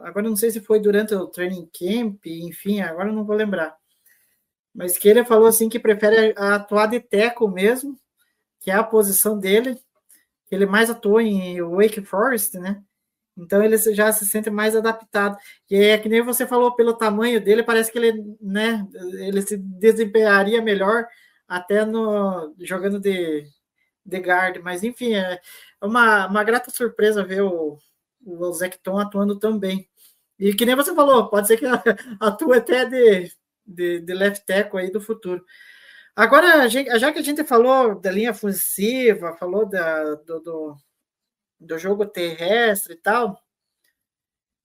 [0.00, 3.76] agora não sei se foi durante o training camp, enfim, agora não vou lembrar,
[4.72, 7.98] mas que ele falou assim que prefere atuar de teco mesmo,
[8.60, 9.76] que é a posição dele,
[10.50, 12.80] ele mais atuou em Wake Forest, né?
[13.36, 15.36] Então ele já se sente mais adaptado.
[15.70, 18.86] E é que nem você falou pelo tamanho dele, parece que ele, né,
[19.18, 21.06] ele se desempenharia melhor
[21.48, 23.44] até no jogando de,
[24.04, 25.40] de guard, mas enfim, é
[25.82, 27.78] uma, uma grata surpresa ver o,
[28.24, 29.88] o Zecton atuando tão bem.
[30.38, 31.66] E que nem você falou, pode ser que
[32.20, 33.30] atue até de,
[33.66, 35.44] de, de left tackle aí do futuro.
[36.16, 40.76] Agora, já que a gente falou da linha ofensiva, falou da, do, do,
[41.64, 43.42] do jogo terrestre e tal,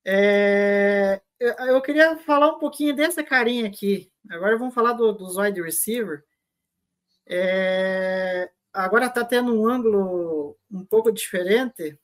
[0.06, 4.12] é, eu queria falar um pouquinho dessa carinha aqui.
[4.30, 6.24] Agora vamos falar do, dos wide receiver.
[7.28, 11.98] É, agora está tendo um ângulo um pouco diferente,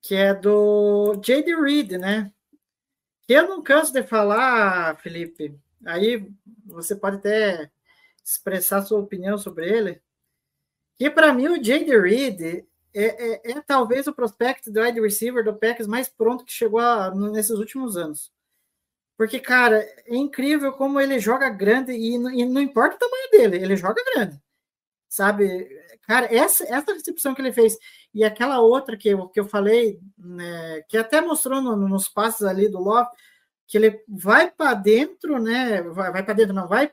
[0.00, 1.54] que é do J.D.
[1.54, 2.32] Reed, né?
[3.28, 5.58] Eu não canso de falar, Felipe.
[5.86, 6.28] Aí
[6.66, 7.70] você pode até
[8.24, 10.02] expressar sua opinião sobre ele.
[10.96, 11.98] Que para mim o J.D.
[11.98, 16.52] Reed é, é, é, talvez o prospect do wide receiver do Packers mais pronto que
[16.52, 18.30] chegou a, nesses últimos anos.
[19.16, 23.56] Porque, cara, é incrível como ele joga grande e, e não importa o tamanho dele,
[23.56, 24.40] ele joga grande.
[25.08, 25.68] Sabe?
[26.02, 27.76] Cara, essa, essa recepção que ele fez
[28.12, 32.42] e aquela outra que eu, que eu falei, né, que até mostrou no, nos passos
[32.42, 33.08] ali do Love,
[33.66, 35.82] que ele vai para dentro, né?
[35.82, 36.92] Vai, vai para dentro, não, vai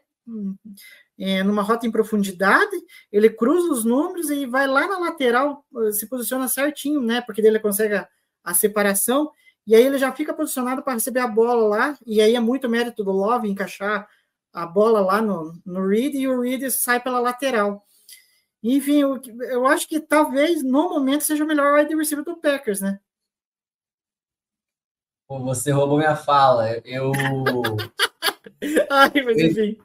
[1.19, 2.75] é, numa rota em profundidade,
[3.11, 7.21] ele cruza os números e vai lá na lateral, se posiciona certinho, né?
[7.21, 8.07] Porque ele consegue a,
[8.43, 9.29] a separação
[9.69, 12.67] e aí ele já fica posicionado para receber a bola lá, e aí é muito
[12.67, 14.07] mérito do Love encaixar
[14.51, 17.85] a bola lá no, no Reed, e o Reed sai pela lateral.
[18.63, 22.81] Enfim, eu, eu acho que talvez no momento seja o melhor wide receiver do Packers,
[22.81, 22.99] né?
[25.29, 26.81] Você roubou minha fala.
[26.83, 27.11] Eu.
[28.89, 29.79] Ai, mas enfim.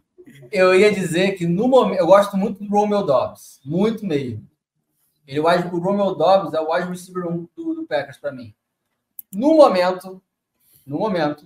[0.54, 1.98] Eu ia dizer que no momento.
[1.98, 3.60] Eu gosto muito do Romeo Dobbs.
[3.64, 4.48] Muito mesmo.
[5.26, 8.54] Ele, o Romeo Dobbs é o wide receiver 1 do, do Packers para mim.
[9.32, 10.22] No momento,
[10.86, 11.44] no momento,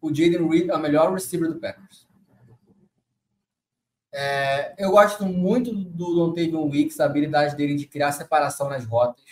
[0.00, 2.06] o Jaden Reed é o melhor receiver do Packers.
[4.10, 9.22] É, eu gosto muito do Dontavian Wicks, a habilidade dele de criar separação nas rotas.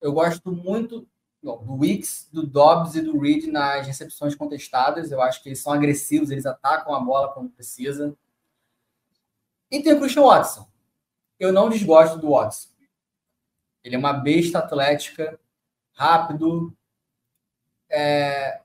[0.00, 1.06] Eu gosto muito
[1.42, 5.10] do Wicks, do Dobbs e do Reed nas recepções contestadas.
[5.10, 8.16] Eu acho que eles são agressivos, eles atacam a bola quando precisa.
[9.70, 10.68] E tem o Christian Watson.
[11.38, 12.68] Eu não desgosto do Watson.
[13.84, 15.38] Ele é uma besta atlética,
[15.92, 16.76] rápido.
[17.88, 18.60] É,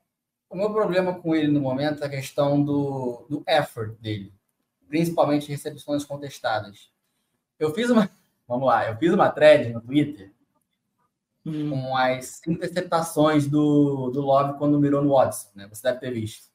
[0.50, 4.32] o meu problema com ele no momento é a questão do, do effort dele,
[4.88, 6.90] principalmente recepções contestadas.
[7.58, 8.10] Eu fiz uma.
[8.46, 10.33] Vamos lá, eu fiz uma thread no Twitter
[11.44, 11.70] hum.
[11.70, 15.66] com as interceptações do, do Love quando mirou no Watson, né?
[15.68, 16.48] Você deve ter visto.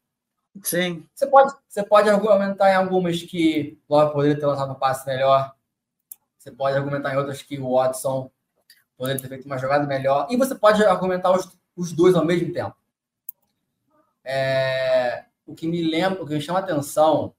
[0.63, 1.05] Sim.
[1.13, 5.05] Você pode, você pode argumentar em algumas que o Love poderia ter lançado um passe
[5.05, 5.53] melhor.
[6.37, 8.31] Você pode argumentar em outras que o Watson
[8.97, 10.27] poderia ter feito uma jogada melhor.
[10.29, 12.75] E você pode argumentar os, os dois ao mesmo tempo.
[14.23, 17.33] É, o que me lembra, o que me chama a atenção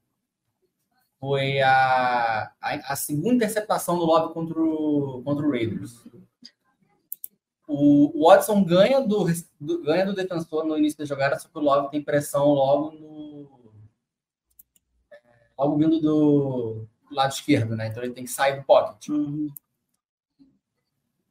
[1.19, 6.03] foi a, a, a, segunda interceptação do Love contra o, contra o Raiders.
[7.72, 9.26] O, Watson ganha do,
[9.61, 12.90] do, ganha do defensor no início da jogada, só que o Love tem pressão logo
[12.90, 13.61] no.
[15.56, 17.87] Logo vindo do lado esquerdo, né?
[17.87, 19.09] Então ele tem que sair do pocket.
[19.09, 19.48] Uhum.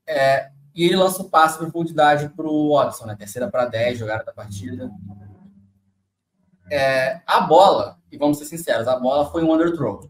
[0.08, 3.15] É, e ele lança o passe para profundidade para o Watson, né?
[3.17, 4.89] Terceira para 10, jogada da partida.
[6.71, 10.10] É, a bola, e vamos ser sinceros, a bola foi um underthrow.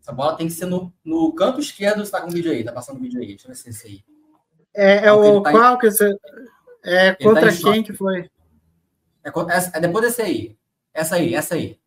[0.00, 1.98] Essa bola tem que ser no, no canto esquerdo.
[1.98, 3.28] Você está com o vídeo aí, tá passando o vídeo aí.
[3.28, 4.09] Deixa eu ver se é esse aí.
[4.74, 5.78] É, é o tá qual em...
[5.78, 6.16] que você.
[6.82, 8.30] É tá contra tá quem que foi?
[9.24, 9.30] É,
[9.74, 10.58] é, depois desse aí.
[10.92, 11.78] Essa aí, essa aí.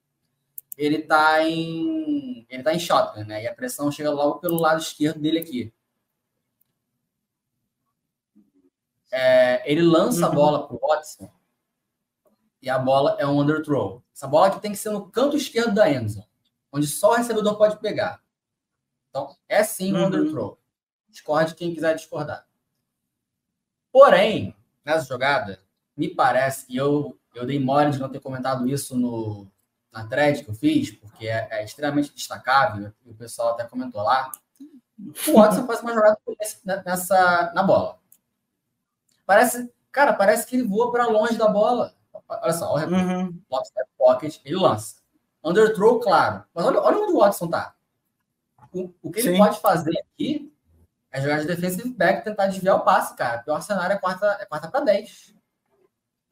[0.78, 2.46] Ele tá em.
[2.50, 3.44] Ele tá em shotgun, né?
[3.44, 5.74] E a pressão chega logo pelo lado esquerdo dele aqui.
[9.12, 10.32] É, ele lança uhum.
[10.32, 11.32] a bola para o Watson
[12.60, 14.04] e a bola é um underthrow.
[14.16, 16.26] Essa bola aqui tem que ser no canto esquerdo da endzone,
[16.72, 18.24] onde só o recebedor pode pegar.
[19.10, 20.08] Então, é sim um uhum.
[20.08, 20.60] underthrow.
[21.10, 22.48] Discorde quem quiser discordar.
[23.94, 25.60] Porém, nessa jogada,
[25.96, 29.48] me parece, e eu, eu dei mole de não ter comentado isso no,
[29.92, 34.02] na thread que eu fiz, porque é, é extremamente destacável, e o pessoal até comentou
[34.02, 34.32] lá.
[35.28, 36.18] O Watson faz uma jogada
[36.84, 38.00] nessa, na bola.
[39.28, 41.94] Parece, cara, parece que ele voa para longe da bola.
[42.28, 43.40] Olha só, olha uhum.
[43.96, 44.96] pocket, ele lança.
[45.44, 46.44] Underthrow, claro.
[46.52, 47.76] Mas olha, olha onde o Watson tá.
[48.74, 49.30] O, o que Sim.
[49.30, 50.52] ele pode fazer aqui
[51.14, 53.40] é jogar de defensive back tentar desviar o passe, cara.
[53.40, 55.36] O pior cenário é quarta, é quarta para 10.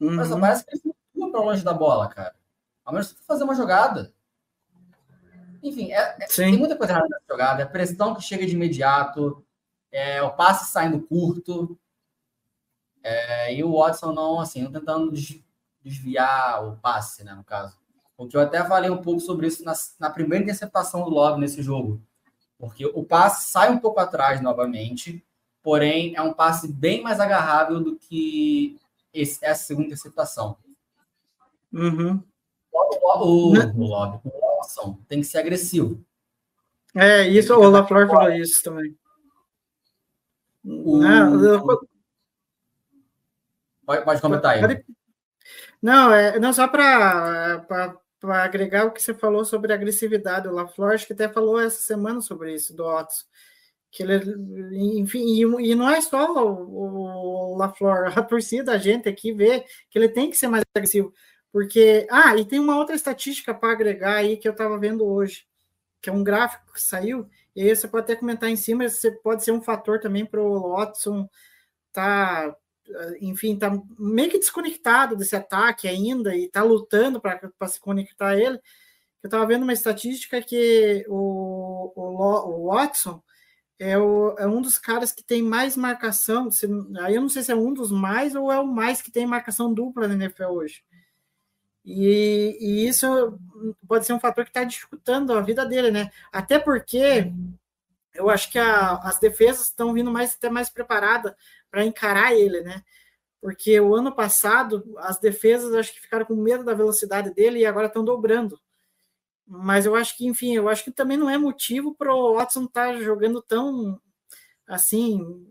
[0.00, 0.16] Uhum.
[0.16, 2.34] Mas só parece que ele voa para longe da bola, cara.
[2.84, 4.12] Ao menos você fazer uma jogada.
[5.62, 7.62] Enfim, é, é, tem muita coisa errada nessa jogada.
[7.62, 9.46] É pressão que chega de imediato,
[9.92, 11.78] é o passe saindo curto.
[13.04, 15.12] É, e o Watson não, assim, não tentando
[15.80, 17.78] desviar o passe, né, no caso.
[18.16, 21.62] Porque eu até falei um pouco sobre isso na, na primeira interceptação do Love nesse
[21.62, 22.02] jogo.
[22.62, 25.20] Porque o passe sai um pouco atrás novamente,
[25.64, 28.78] porém é um passe bem mais agarrável do que
[29.12, 30.56] esse, essa segunda interceptação.
[31.72, 32.22] Uhum.
[32.72, 33.72] O, o, Né?
[33.76, 36.00] o, Lobby, o Watson tem que ser agressivo.
[36.94, 38.96] É, isso, o LaFleur falou isso também.
[40.64, 41.80] O- Não, eu-
[43.84, 44.84] Pode, pode comentar aí.
[45.82, 47.98] Não, é, não só para
[48.30, 52.20] agregar o que você falou sobre agressividade, o LaFleur acho que até falou essa semana
[52.20, 53.14] sobre isso, do Otto.
[53.90, 59.08] Que ele, enfim, e, e não é só o, o LaFleur, a torcida, a gente
[59.08, 61.12] aqui vê que ele tem que ser mais agressivo.
[61.52, 65.46] Porque, ah, e tem uma outra estatística para agregar aí que eu estava vendo hoje,
[66.00, 69.10] que é um gráfico que saiu, e aí você pode até comentar em cima, você
[69.10, 71.28] pode ser um fator também para o Watson
[71.92, 72.56] tá
[73.20, 78.36] enfim, tá meio que desconectado desse ataque ainda e tá lutando para se conectar a
[78.38, 78.58] ele.
[79.22, 83.22] Eu estava vendo uma estatística que o, o, o Watson
[83.78, 86.50] é, o- é um dos caras que tem mais marcação.
[86.50, 86.66] se-
[87.00, 89.26] aí eu não sei se é um dos mais ou é o mais que tem
[89.26, 90.82] marcação dupla na NFL hoje.
[91.84, 93.06] E, e isso
[93.88, 96.10] pode ser um fator que está dificultando a vida dele, né?
[96.32, 97.32] Até porque
[98.14, 101.34] eu acho que a- as defesas estão vindo mais até mais preparadas
[101.70, 102.82] para encarar ele, né?
[103.40, 107.66] Porque o ano passado as defesas acho que ficaram com medo da velocidade dele e
[107.66, 108.60] agora estão dobrando.
[109.46, 112.64] Mas eu acho que, enfim, eu acho que também não é motivo para o Watson
[112.64, 114.00] estar jogando tão
[114.66, 115.46] assim,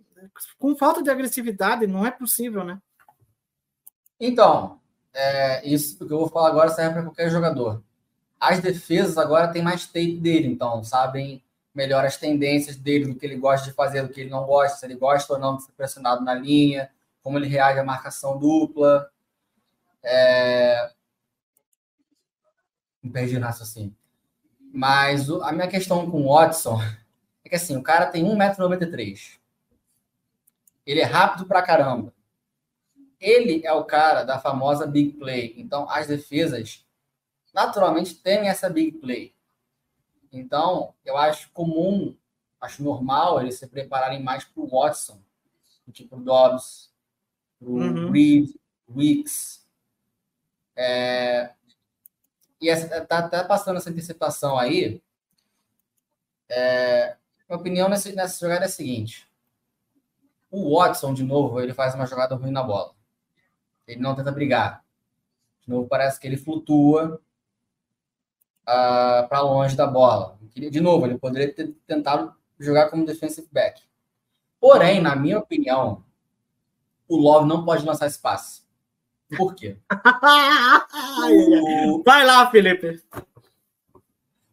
[0.57, 2.79] com falta de agressividade, não é possível, né?
[4.19, 4.79] Então,
[5.13, 7.83] é, isso que eu vou falar agora serve para qualquer jogador.
[8.39, 13.25] As defesas agora têm mais tape dele, então sabem melhor as tendências dele, do que
[13.25, 15.63] ele gosta de fazer, do que ele não gosta, se ele gosta ou não de
[15.63, 16.89] ser pressionado na linha,
[17.21, 19.09] como ele reage à marcação dupla.
[20.03, 20.91] É...
[23.01, 23.95] Me perdi no raciocínio.
[24.73, 26.79] Mas a minha questão com o Watson
[27.43, 29.39] é que assim, o cara tem 1,93m.
[30.85, 32.13] Ele é rápido pra caramba
[33.21, 35.53] ele é o cara da famosa big play.
[35.55, 36.83] Então, as defesas
[37.53, 39.33] naturalmente temem essa big play.
[40.31, 42.15] Então, eu acho comum,
[42.59, 45.21] acho normal eles se prepararem mais para o Watson,
[45.85, 46.91] do que para o Dobbs,
[47.59, 48.11] para o Uhum.
[48.11, 48.49] Reed,
[48.89, 49.67] Wicks.
[50.75, 51.53] É,
[52.61, 55.01] E essa, tá, tá passando essa interceptação aí.
[56.49, 57.17] É,
[57.49, 59.27] minha opinião nessa, nessa jogada é a seguinte.
[60.49, 62.93] O Watson, de novo, ele faz uma jogada ruim na bola.
[63.87, 64.83] Ele não tenta brigar.
[65.61, 67.21] De novo, parece que ele flutua
[68.65, 70.37] para longe da bola.
[70.55, 73.81] De novo, ele poderia ter tentado jogar como defensive back.
[74.59, 76.03] Porém, na minha opinião,
[77.07, 78.61] o Love não pode lançar esse passe.
[79.37, 79.77] Por quê?
[81.87, 83.01] O- Vai lá, Felipe.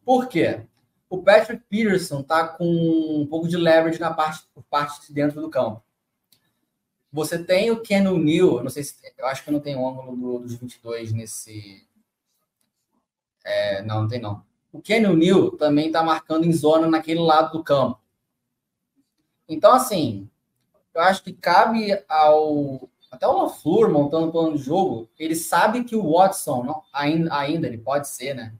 [0.05, 0.61] Por quê?
[1.09, 2.65] O Patrick Peterson tá com
[3.21, 5.83] um pouco de leverage na parte, por parte de dentro do campo.
[7.11, 9.87] Você tem o Ken O'Neill, eu não sei se eu acho que não tem o
[9.87, 11.85] ângulo do- dos 22 nesse.
[13.49, 14.43] É, não, não tem não.
[14.71, 17.99] O Ken O'Neill também está marcando em zona naquele lado do campo.
[19.47, 20.29] Então, assim,
[20.93, 22.87] eu acho que cabe ao.
[23.09, 27.35] Até o LaFleur montando o plano de jogo, ele sabe que o Watson, não, ainda,
[27.35, 28.53] ainda, ele pode ser, né?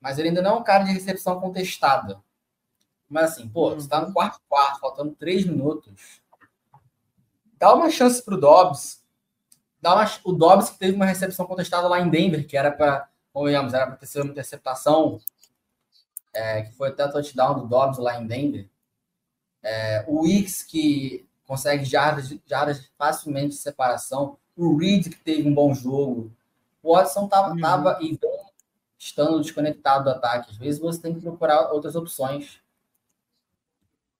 [0.00, 2.22] Mas ele ainda não é um cara de recepção contestada.
[3.08, 6.22] Mas assim, pô, você tá no quarto quarto, faltando três minutos.
[7.54, 9.02] Dá uma chance pro Dobbs.
[9.82, 13.08] Dá uma, o Dobbs que teve uma recepção contestada lá em Denver, que era para,
[13.32, 15.20] convenhamos, era para ter sido uma interceptação,
[16.32, 18.68] é, que foi até o touchdown do Dobbs lá em Denver.
[19.62, 24.36] É, o Wicks, que consegue jardas, jardas facilmente de separação.
[24.56, 26.30] O Reed, que teve um bom jogo.
[26.82, 27.60] O Watson tava, Uhum.
[27.60, 28.48] tava e vem
[28.98, 30.50] estando desconectado do ataque.
[30.50, 32.60] Às vezes você tem que procurar outras opções.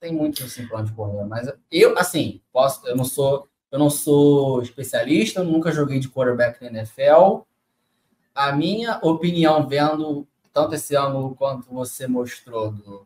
[0.01, 3.90] Tem muitos assim para onde correr, mas eu assim, posso, eu não sou, eu não
[3.90, 7.40] sou especialista, nunca joguei de quarterback na NFL.
[8.38, 13.05] A minha opinião vendo tanto esse ângulo quanto você mostrou do,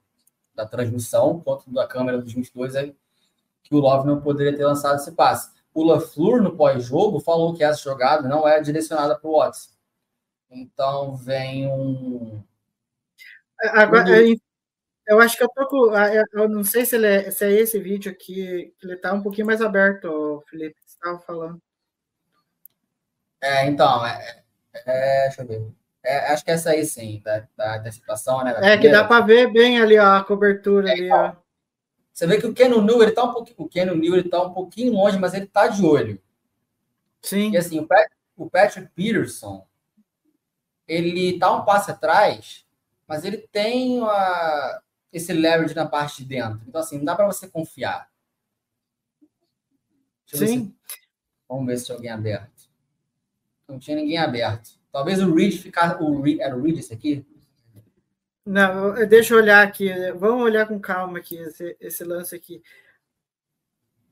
[0.54, 2.92] da transmissão, quanto da câmera dos 22 é
[3.62, 5.50] que o Love não poderia ter lançado esse passe.
[5.72, 9.70] O LaFleur, no pós-jogo, falou que essa jogada não é direcionada para o Watson.
[10.50, 12.44] Então vem um.
[13.70, 14.10] Agora,
[15.06, 15.96] eu, acho que eu tô com.
[15.96, 19.14] Eu eu não sei se, ele é, se é esse vídeo aqui, que ele tá
[19.14, 21.58] um pouquinho mais aberto, Felipe, que você estava falando.
[23.40, 24.41] É, então, é,
[24.74, 25.66] é, deixa eu ver.
[26.04, 28.52] É, acho que essa aí sim, da, da antecipação, né?
[28.52, 29.02] da É que primeira.
[29.02, 31.32] dá para ver bem ali ó, a cobertura ali, ó.
[32.12, 34.42] Você vê que o Ken New, ele tá um pouquinho, o Ken New, ele tá
[34.42, 36.20] um pouquinho longe, mas ele tá de olho.
[37.22, 37.52] Sim.
[37.52, 39.66] E assim, o, Pat- o Patrick Peterson,
[40.86, 42.66] ele tá um passo atrás,
[43.06, 46.60] mas ele tem uma- esse leverage na parte de dentro.
[46.66, 48.10] Então, assim, não dá para você confiar.
[50.30, 50.74] Deixa Sim.
[50.86, 50.96] se-
[51.48, 52.51] Vamos ver se alguém aberto.
[53.72, 54.78] Não tinha ninguém aberto.
[54.92, 56.00] Talvez o Reed ficar.
[56.02, 57.26] O Reed, era o Reed esse aqui?
[58.44, 59.88] Não, deixa eu olhar aqui.
[60.12, 62.62] Vamos olhar com calma aqui esse, esse lance aqui.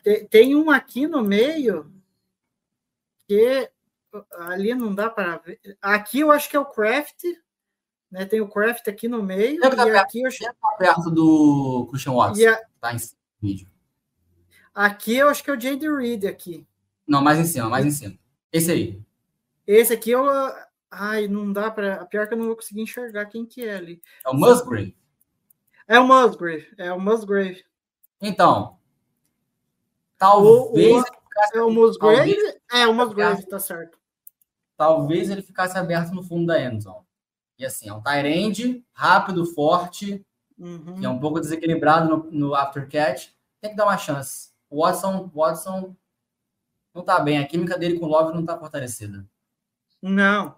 [0.03, 1.93] Tem, tem um aqui no meio
[3.29, 3.71] que
[4.39, 5.61] ali não dá para ver.
[5.83, 7.23] Aqui eu acho que é o Craft,
[8.11, 8.25] né?
[8.25, 9.97] Tem o Craft aqui no meio Eu tá e perto.
[10.07, 12.99] aqui eu, acho- Tá perto do Christian e a- Tá em
[13.43, 13.69] vídeo.
[14.75, 15.87] aqui eu acho que é o J.D.
[15.95, 16.67] Reed aqui.
[17.07, 18.19] Não, mais em cima, mais em cima.
[18.51, 19.03] Esse aí.
[19.67, 20.25] Esse aqui eu
[20.91, 24.03] ai, não dá para, pior que eu não vou conseguir enxergar quem que é ali.
[24.27, 24.97] É o Musgrave.
[25.87, 27.65] É o Musgrave, é o Musgrave.
[28.21, 28.79] Então,
[30.19, 31.21] talvez, O- o-
[31.55, 32.17] É o Musgrave?
[32.35, 33.99] Talvez- É o Musgrave, tá certo.
[34.77, 37.05] talvez ele ficasse aberto no fundo da endzone.
[37.59, 40.25] E assim, é um end, rápido, forte,
[40.59, 40.99] Uhum.
[40.99, 43.29] que é um pouco desequilibrado no, no after catch.
[43.61, 44.51] Tem que dar uma chance.
[44.71, 45.95] O Watson, Watson
[46.95, 47.39] não tá bem.
[47.39, 49.27] A química dele com o Love não tá fortalecida.
[50.03, 50.57] Não.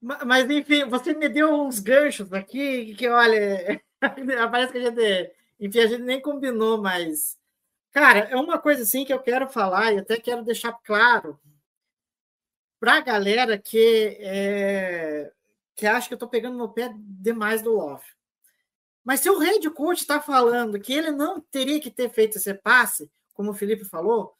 [0.00, 3.80] Ma- Mas, enfim, você me deu uns ganchos aqui que, olha,
[4.52, 7.38] parece que a gente, enfim, a gente nem combinou, mas,
[7.92, 11.38] cara, é uma coisa assim que eu quero falar e até quero deixar claro
[12.80, 15.32] para a galera que, é,
[15.74, 18.04] que acha que eu estou pegando no pé demais do Love.
[19.04, 22.54] Mas se o head coach está falando que ele não teria que ter feito esse
[22.54, 24.34] passe, como o Felipe falou,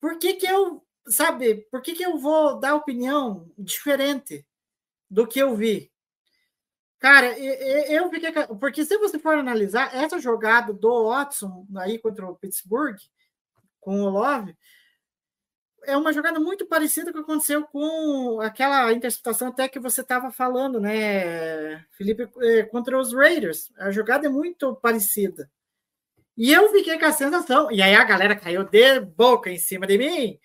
[0.00, 4.46] por que, que eu, sabe, por que, que eu vou dar opinião diferente
[5.10, 5.90] do que eu vi?
[6.98, 8.32] Cara, eu fiquei.
[8.58, 12.96] Porque se você for analisar essa jogada do Watson aí contra o Pittsburgh,
[13.80, 14.56] com o Love,
[15.84, 20.00] é uma jogada muito parecida com o que aconteceu com aquela interceptação até que você
[20.00, 23.70] estava falando, né, Felipe, eh, contra os Raiders.
[23.78, 25.48] A jogada é muito parecida.
[26.36, 29.86] E eu fiquei com a sensação, e aí a galera caiu de boca em cima
[29.86, 30.38] de mim.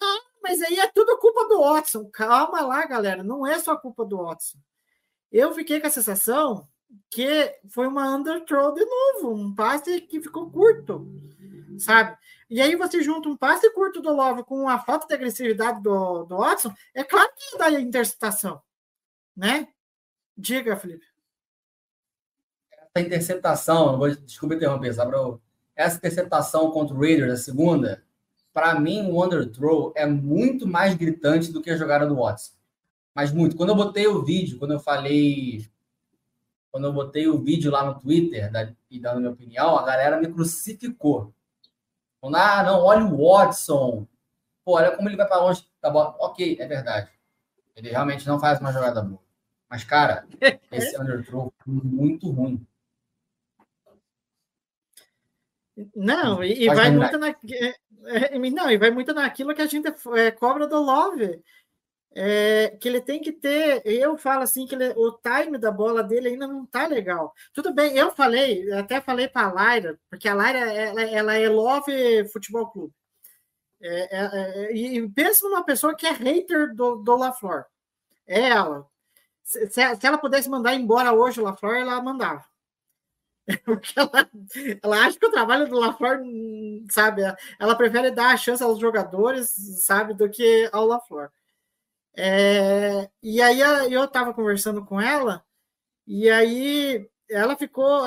[0.00, 2.08] Ah, mas aí é tudo culpa do Watson.
[2.10, 4.58] Calma lá, galera, não é só culpa do Watson.
[5.30, 6.66] Eu fiquei com a sensação
[7.10, 11.06] que foi uma underthrow de novo, um passe que ficou curto,
[11.78, 12.16] sabe?
[12.48, 16.24] E aí você junta um passe curto do Love com a falta de agressividade do,
[16.24, 18.62] do Watson, é claro que dá interceptação,
[19.36, 19.68] né?
[20.36, 21.06] Diga, Felipe.
[22.72, 25.40] Essa interceptação, vou, desculpa interromper, só
[25.74, 28.05] essa interceptação contra o Raiders, a segunda,
[28.56, 32.54] para mim, o underthrow é muito mais gritante do que a jogada do Watson.
[33.14, 33.54] Mas muito.
[33.54, 35.68] Quando eu botei o vídeo, quando eu falei.
[36.72, 40.18] Quando eu botei o vídeo lá no Twitter da- e dando minha opinião, a galera
[40.18, 41.34] me crucificou.
[42.18, 44.06] Falando, ah, não, olha o Watson.
[44.64, 46.16] Pô, olha como ele vai para longe da bola.
[46.18, 47.10] Ok, é verdade.
[47.76, 49.20] Ele realmente não faz uma jogada boa.
[49.68, 50.26] Mas, cara,
[50.72, 52.66] esse underthrow foi muito ruim.
[55.94, 57.34] Não, e, e vai muito na,
[58.06, 61.42] é, não, e vai muito naquilo que a gente é, cobra do Love.
[62.18, 66.02] É, que ele tem que ter, eu falo assim que ele- o time da bola
[66.02, 67.34] dele ainda não tá legal.
[67.52, 71.48] Tudo bem, eu falei, até falei para a Laira, porque a Laira ela, ela é
[71.48, 72.94] Love Futebol Clube.
[73.80, 77.64] É, é, é, e pensa numa pessoa que é hater do, do LaFleur.
[78.26, 78.86] É ela.
[79.44, 82.44] Se, se- ela pudesse mandar embora hoje o LaFleur, ela mandava.
[83.64, 84.28] Porque ela,
[84.82, 87.22] ela acha que o trabalho do LaFleur, hum, sabe,
[87.58, 91.30] ela prefere dar a chance aos jogadores, sabe, do que ao LaFleur.
[92.16, 93.60] É, e aí
[93.92, 95.44] eu estava conversando com ela,
[96.06, 98.06] e aí ela ficou,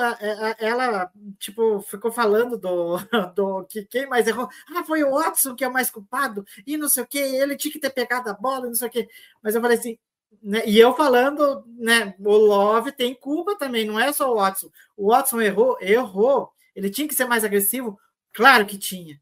[0.58, 2.98] ela, tipo, ficou falando do,
[3.36, 4.48] do que quem mais errou.
[4.74, 7.56] Ah, foi o Watson que é o mais culpado, e não sei o que, ele
[7.56, 9.08] tinha que ter pegado a bola, não sei o que.
[9.42, 9.98] Mas eu falei assim,
[10.42, 14.70] né, e eu falando, né, o Love tem culpa também, não é só o Watson.
[14.96, 16.50] O Watson errou, errou.
[16.74, 17.98] Ele tinha que ser mais agressivo,
[18.32, 19.20] claro que tinha.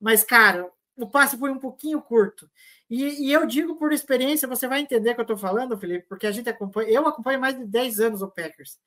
[0.00, 2.48] Mas, cara, o passe foi um pouquinho curto.
[2.88, 6.06] E, e eu digo por experiência, você vai entender o que eu estou falando, Felipe,
[6.08, 8.78] porque a gente acompanha, eu acompanho mais de 10 anos o Packers.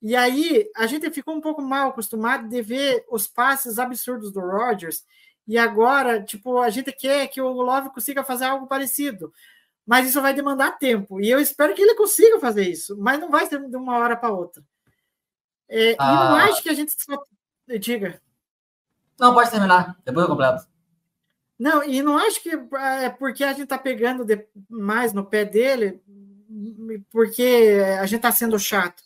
[0.00, 4.40] E aí a gente ficou um pouco mal acostumado de ver os passes absurdos do
[4.40, 5.04] Rodgers.
[5.46, 9.32] E agora, tipo, a gente quer que o Love consiga fazer algo parecido.
[9.88, 11.18] Mas isso vai demandar tempo.
[11.18, 12.94] E eu espero que ele consiga fazer isso.
[12.98, 14.62] Mas não vai ser de uma hora para outra.
[15.66, 16.04] É, E não
[16.36, 16.44] Ah.
[16.44, 17.22] acho que a gente só.
[17.80, 18.20] Diga.
[19.18, 19.96] Não, pode terminar.
[20.04, 20.66] Depois eu completo.
[21.58, 25.44] Não, e não acho que é porque a gente está pegando de- mais no pé
[25.44, 26.00] dele,
[27.10, 29.02] porque a gente está sendo chato.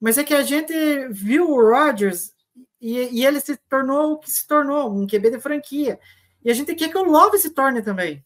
[0.00, 0.74] Mas é que a gente
[1.10, 2.32] viu o Rodgers
[2.80, 5.98] e, e ele se tornou o que se tornou, um QB de franquia.
[6.44, 8.22] E a gente quer que o Love se torne também,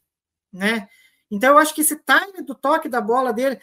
[0.52, 0.88] né?
[1.30, 3.60] Então eu acho que esse time do toque da bola dele,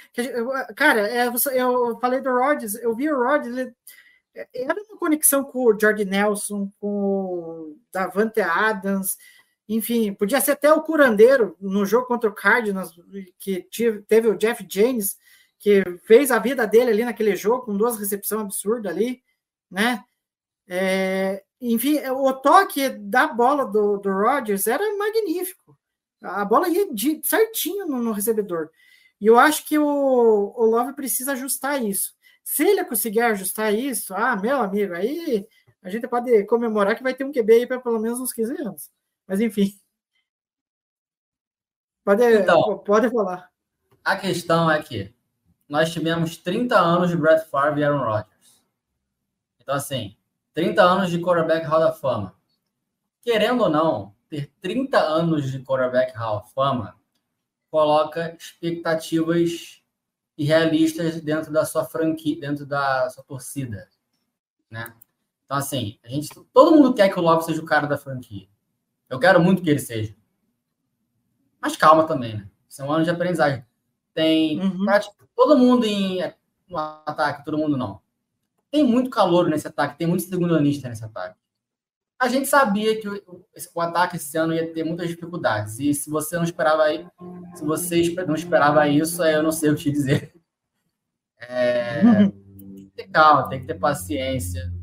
[0.75, 3.73] cara, é, eu falei do Rodgers, eu vi o Rodgers, ele,
[4.53, 9.17] era uma conexão com o Jordi Nelson, com o Davante Adams,
[9.67, 12.93] enfim, podia ser até o curandeiro no jogo contra o Cardinals,
[13.39, 13.67] que
[14.07, 15.17] teve o Jeff James,
[15.57, 19.23] que fez a vida dele ali naquele jogo, com duas recepções absurdas ali,
[19.71, 20.03] né?
[20.67, 25.75] É, enfim, o toque da bola do, do Rodgers era magnífico.
[26.21, 28.69] A bola ia de, certinho no, no, recebedor.
[29.19, 32.13] E eu acho que o, o Love precisa ajustar isso.
[32.43, 35.47] Se ele conseguir ajustar isso, ah, meu amigo, aí
[35.81, 38.61] a gente pode comemorar que vai ter um QB aí para pelo menos uns 15
[38.61, 38.91] anos.
[39.27, 39.71] Mas enfim.
[42.03, 43.49] Pode, então, pode falar.
[44.03, 45.13] A questão é que
[45.67, 48.63] nós tivemos 30 anos de Brett Favre e Aaron Rodgers.
[49.59, 50.15] Então, assim,
[50.53, 52.35] 30 anos de quarterback Hall da Fama.
[53.21, 56.95] Querendo ou não, ter 30 anos de quarterback Hall da Fama
[57.69, 59.81] coloca expectativas
[60.37, 63.89] irrealistas dentro da sua franquia, dentro da sua torcida,
[64.69, 64.93] né?
[65.45, 68.47] Então, assim, a gente, todo mundo quer que o Love seja o cara da franquia.
[69.09, 70.15] Eu quero muito que ele seja.
[71.61, 72.49] Mas calma também, né?
[72.67, 73.63] Isso é um ano de aprendizagem.
[74.13, 74.85] Tem uhum.
[75.35, 76.21] todo mundo em
[76.67, 78.01] no ataque, todo mundo não.
[78.71, 81.37] Tem muito calor nesse ataque, tem muito segundo anista nesse ataque.
[82.17, 83.45] A gente sabia que o,
[83.75, 85.79] o, ataque esse ano ia ter muitas dificuldades.
[85.79, 87.05] E se você não esperava aí,
[87.53, 90.33] se você não esperava isso, eu não sei o que te dizer.
[91.47, 94.73] É, tem que ter calma, tem que ter paciência.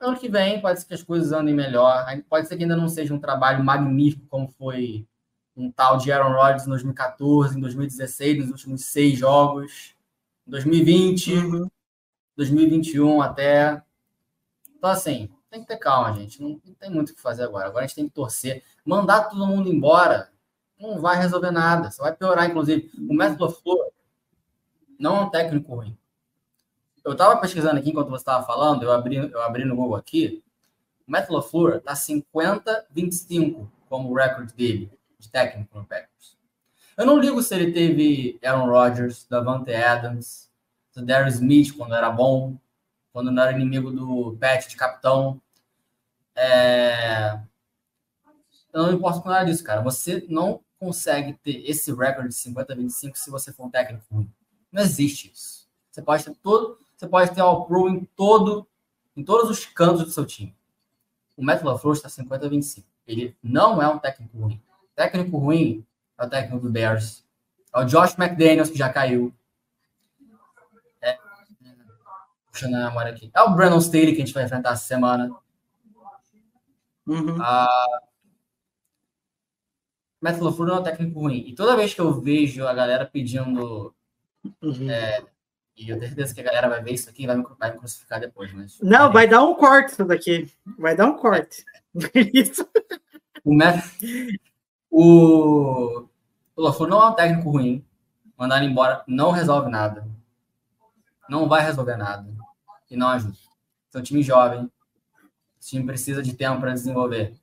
[0.00, 2.04] Ano que vem pode ser que as coisas andem melhor.
[2.28, 5.06] Pode ser que ainda não seja um trabalho magnífico como foi
[5.56, 9.94] um tal de Aaron Rodgers em 2014, em 2016, nos últimos seis jogos,
[10.46, 11.70] em 2020, uhum.
[12.36, 13.82] 2021 até.
[14.76, 16.42] Então, assim, tem que ter calma, gente.
[16.42, 17.66] Não, não tem muito o que fazer agora.
[17.66, 18.62] Agora a gente tem que torcer.
[18.84, 20.30] Mandar todo mundo embora
[20.78, 21.90] não vai resolver nada.
[21.90, 22.90] Só vai piorar, inclusive.
[22.98, 23.90] O método Flor
[24.98, 25.98] não é um técnico ruim
[27.08, 30.42] eu estava pesquisando aqui enquanto você estava falando, eu abri, eu abri no Google aqui.
[31.06, 36.36] O Matt LaFleur está 50-25 como recorde dele de técnico no Packers.
[36.98, 40.50] Eu não ligo se ele teve Aaron Rodgers, Davante Adams,
[40.94, 42.58] Darius Smith quando era bom,
[43.18, 45.42] quando não era inimigo do Pet de capitão.
[46.36, 47.40] É...
[48.72, 49.82] Eu não me importo com nada disso, cara.
[49.82, 54.32] Você não consegue ter esse recorde de 50-25 se você for um técnico ruim.
[54.70, 55.68] Não existe isso.
[55.90, 58.68] Você pode ter todo você pode ter All Pro em todo,
[59.16, 60.54] em todos os cantos do seu time.
[61.36, 62.86] O Matt LaFleur está 50 a 25.
[63.04, 64.62] Ele não é um técnico ruim.
[64.94, 65.84] Técnico ruim
[66.16, 67.24] é o técnico do Bears.
[67.74, 69.34] É o Josh McDaniels, que já caiu.
[71.00, 71.18] É,
[72.58, 73.30] puxando a memória aqui.
[73.32, 75.30] É o Brandon Staley, que a gente vai enfrentar essa semana.
[77.06, 77.38] Uhum.
[77.40, 78.00] Ah,
[80.20, 81.44] Matt LaFleur é um técnico ruim.
[81.46, 83.94] E toda vez que eu vejo a galera pedindo
[84.60, 84.90] uhum.
[84.90, 85.24] é,
[85.76, 87.72] e eu tenho certeza que a galera vai ver isso aqui e vai me, vai
[87.72, 88.52] me crucificar depois.
[88.52, 88.78] Mas...
[88.80, 90.52] Não, vai dar um corte isso daqui.
[90.76, 91.64] Vai dar um corte.
[92.34, 92.68] isso.
[93.44, 93.54] O,
[94.90, 96.08] o,
[96.56, 97.84] o Lafur não é um técnico ruim.
[98.36, 100.06] Mandar ele embora não resolve nada.
[101.28, 102.37] Não vai resolver nada.
[102.90, 103.36] E não ajuda.
[103.94, 104.64] Um time jovem.
[104.64, 107.34] O time precisa de tempo para desenvolver.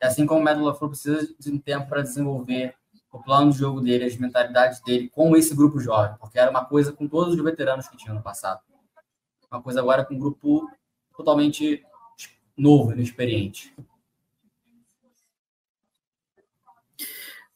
[0.00, 2.74] É assim como o Lafur precisa de tempo para desenvolver
[3.12, 6.64] o plano de jogo dele, as mentalidades dele com esse grupo jovem, porque era uma
[6.64, 8.60] coisa com todos os veteranos que tinham no passado.
[9.50, 10.70] Uma coisa agora com um grupo
[11.16, 11.84] totalmente
[12.56, 13.74] novo, inexperiente.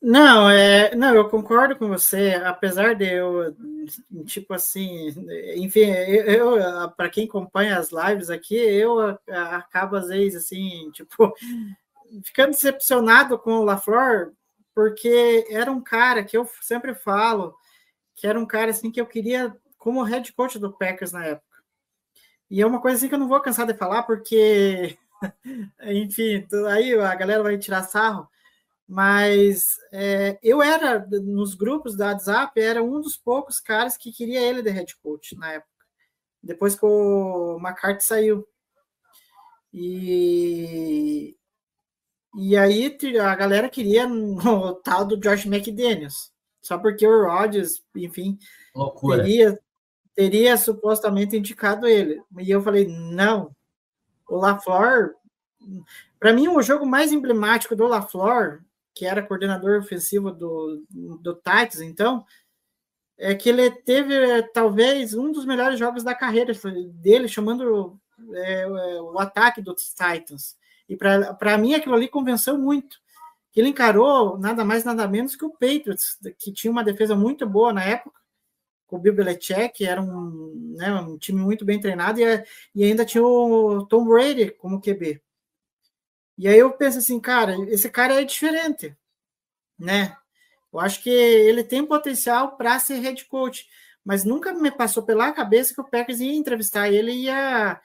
[0.06, 3.56] Não, é, não, eu concordo com você, apesar de eu,
[4.26, 5.08] tipo assim,
[5.56, 11.32] enfim, eu, eu para quem acompanha as lives aqui, eu acabo às vezes assim, tipo,
[12.22, 14.32] ficando decepcionado com o LaFleur,
[14.74, 17.56] porque era um cara que eu sempre falo
[18.14, 21.62] que era um cara assim que eu queria como head coach do Packers na época.
[22.50, 24.98] E é uma coisa assim que eu não vou cansar de falar, porque,
[25.82, 28.28] enfim, aí a galera vai tirar sarro,
[28.86, 34.40] mas é, eu era, nos grupos da WhatsApp, era um dos poucos caras que queria
[34.40, 35.70] ele de head coach na época,
[36.42, 38.46] depois que o McCarthy saiu.
[39.72, 41.36] E,
[42.36, 46.30] e aí a galera queria o tal do Josh McDaniels,
[46.60, 48.38] só porque o Rodgers, enfim,
[48.74, 49.22] Loucura.
[49.22, 49.58] teria,
[50.14, 52.22] teria supostamente indicado ele.
[52.38, 53.50] E eu falei, não,
[54.28, 55.14] o LaFleur,
[56.20, 58.62] para mim o jogo mais emblemático do LaFleur,
[58.94, 62.24] que era coordenador ofensivo do, do Titans, então,
[63.18, 66.52] é que ele teve talvez um dos melhores jogos da carreira
[66.94, 67.98] dele, chamando
[68.34, 68.66] é,
[69.00, 70.56] o ataque dos Titans.
[70.88, 72.98] E para mim aquilo ali convenceu muito.
[73.54, 77.72] Ele encarou nada mais, nada menos que o Patriots, que tinha uma defesa muito boa
[77.72, 78.20] na época,
[78.86, 83.04] com o Bill Belichick, era um, né, um time muito bem treinado, e, e ainda
[83.04, 85.22] tinha o Tom Brady como QB.
[86.36, 88.96] E aí eu penso assim, cara, esse cara é diferente,
[89.78, 90.16] né?
[90.72, 93.68] Eu acho que ele tem potencial para ser head coach,
[94.04, 97.80] mas nunca me passou pela cabeça que o Packers ia entrevistar ele e ia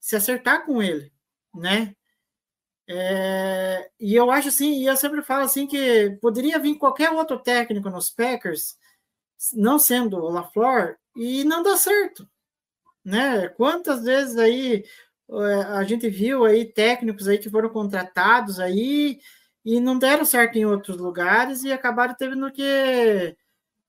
[0.00, 1.12] se acertar com ele,
[1.54, 1.94] né?
[2.88, 7.38] É, e eu acho assim, e eu sempre falo assim que poderia vir qualquer outro
[7.38, 8.76] técnico nos Packers,
[9.52, 12.28] não sendo o LaFleur, e não dá certo,
[13.04, 13.48] né?
[13.50, 14.84] Quantas vezes aí
[15.40, 19.20] a gente viu aí técnicos aí que foram contratados aí
[19.64, 23.36] e não deram certo em outros lugares e acabaram tendo que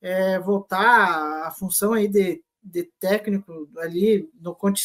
[0.02, 4.84] é, voltar à função aí de, de técnico ali no Conte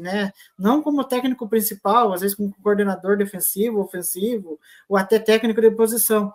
[0.00, 0.32] né?
[0.58, 6.32] Não como técnico principal, às vezes como coordenador defensivo, ofensivo, ou até técnico de posição.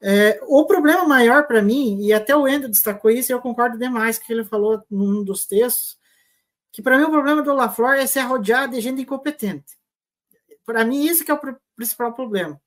[0.00, 3.76] É, o problema maior para mim, e até o Endo destacou isso, e eu concordo
[3.78, 5.97] demais que ele falou num dos textos,
[6.78, 9.76] que para mim o problema do LaFleur é ser rodeado de gente incompetente.
[10.64, 11.40] Para mim, isso que é o
[11.74, 12.60] principal problema.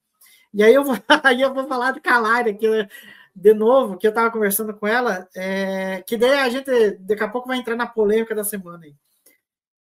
[0.53, 2.89] E aí eu vou, aí eu vou falar do Calari aqui né,
[3.33, 7.29] de novo, que eu estava conversando com ela, é, que daí a gente daqui a
[7.29, 8.93] pouco vai entrar na polêmica da semana aí.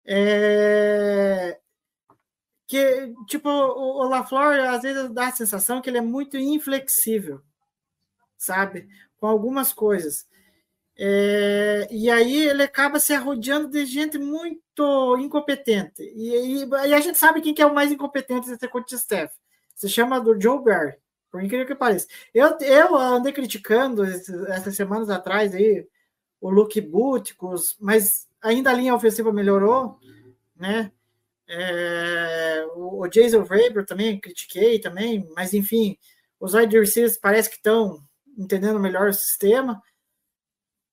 [0.05, 1.59] É,
[2.67, 7.41] que, tipo, o, o LaFleur às vezes dá a sensação que ele é muito inflexível,
[8.37, 8.87] sabe?
[9.17, 10.28] Com algumas coisas.
[11.01, 16.03] É, e aí ele acaba se arrodeando de gente muito incompetente.
[16.03, 19.33] E, e, e a gente sabe quem que é o mais incompetente desse coach staff.
[19.73, 20.95] Se chama do Joe Barry,
[21.31, 22.05] por incrível que pareça.
[22.33, 25.87] Eu, eu andei criticando essas semanas atrás aí
[26.41, 29.97] o Luke Butkus, mas ainda a linha ofensiva melhorou,
[30.53, 30.91] né?
[31.47, 35.97] É, o, o Jason Raber também critiquei também, mas enfim,
[36.39, 38.01] os wide receivers parece que estão
[38.37, 39.81] entendendo melhor o sistema.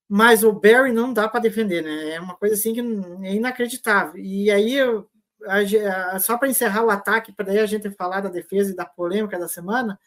[0.09, 2.11] Mas o Barry não dá para defender, né?
[2.15, 2.81] É uma coisa assim que
[3.27, 4.17] é inacreditável.
[4.19, 4.77] E aí,
[6.21, 9.39] só para encerrar o ataque, para daí a gente falar da defesa e da polêmica
[9.39, 9.99] da semana,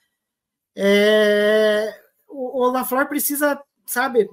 [0.76, 1.94] é,
[2.28, 4.30] o, o LaFleur precisa, sabe,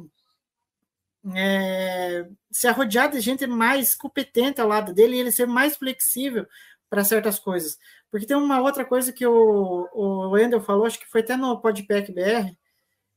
[1.34, 6.46] é, se arrodear de gente mais competente ao lado dele e ele ser mais flexível
[6.88, 7.78] para certas coisas.
[8.10, 11.60] Porque tem uma outra coisa que o, o Wendel falou, acho que foi até no
[11.60, 12.54] Podpack BR,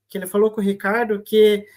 [0.10, 1.68] que ele falou com o Ricardo, que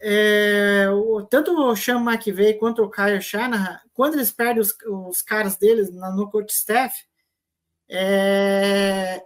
[0.00, 5.20] é, o, tanto o Sean McVay quanto o Kyle Shanahan, quando eles perdem os, os
[5.20, 7.04] caras deles no coach staff,
[7.88, 9.22] é,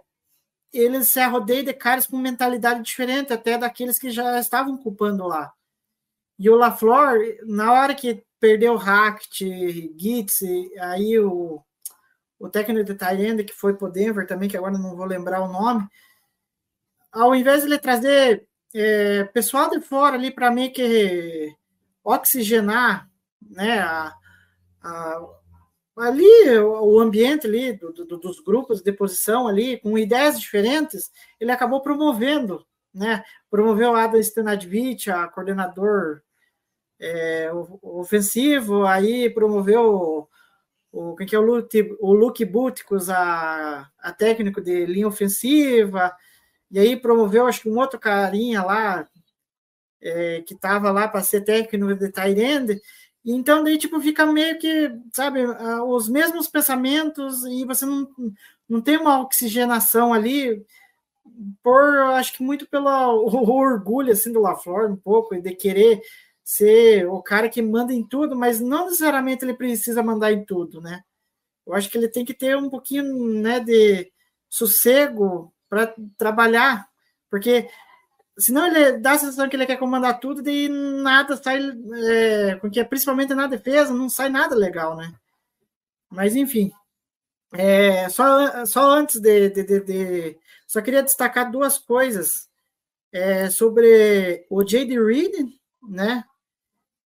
[0.73, 5.53] eles se arrodeiam de caras com mentalidade diferente até daqueles que já estavam ocupando lá.
[6.37, 10.41] E o LaFleur, na hora que perdeu Hackett, Gitz,
[10.81, 11.63] aí o,
[12.37, 15.47] o técnico de Tyrande, que foi para Denver também, que agora não vou lembrar o
[15.47, 15.87] nome,
[17.11, 18.45] ao invés de ele trazer
[18.77, 21.55] é, pessoal de fora ali para mim que
[22.03, 23.09] oxigenar
[23.41, 24.13] né, a,
[24.83, 25.27] a,
[25.97, 31.09] ali o ambiente ali do, do, dos grupos de posição ali com ideias diferentes
[31.39, 36.21] ele acabou promovendo né promoveu o Adam Stanadvich a coordenador
[36.99, 37.49] é,
[37.81, 40.27] ofensivo aí promoveu
[40.91, 46.13] o, o que é o Luke, o Luke Buticos a, a técnico de linha ofensiva
[46.71, 49.07] e aí promoveu, acho que um outro carinha lá,
[50.01, 52.81] é, que estava lá para ser técnico de Tyrande,
[53.25, 55.45] então daí tipo fica meio que, sabe,
[55.87, 58.07] os mesmos pensamentos e você não,
[58.69, 60.63] não tem uma oxigenação ali,
[61.63, 62.89] por, acho que muito pelo
[63.51, 66.01] orgulho, assim, do LaFleur, um pouco, de querer
[66.43, 70.79] ser o cara que manda em tudo, mas não necessariamente ele precisa mandar em tudo,
[70.79, 71.01] né?
[71.65, 73.03] Eu acho que ele tem que ter um pouquinho,
[73.41, 74.11] né, de
[74.47, 76.87] sossego para trabalhar,
[77.29, 77.69] porque
[78.37, 81.59] senão ele dá a sensação que ele quer comandar tudo e nada sai,
[82.07, 85.13] é, porque principalmente na defesa, não sai nada legal, né?
[86.09, 86.71] Mas enfim,
[87.53, 92.49] é, só, só antes de, de, de, de, Só queria destacar duas coisas
[93.11, 94.97] é, sobre o J.D.
[94.97, 95.49] Reed,
[95.83, 96.23] né?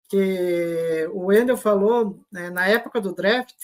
[0.08, 3.54] Que o Wendel falou né, na época do draft,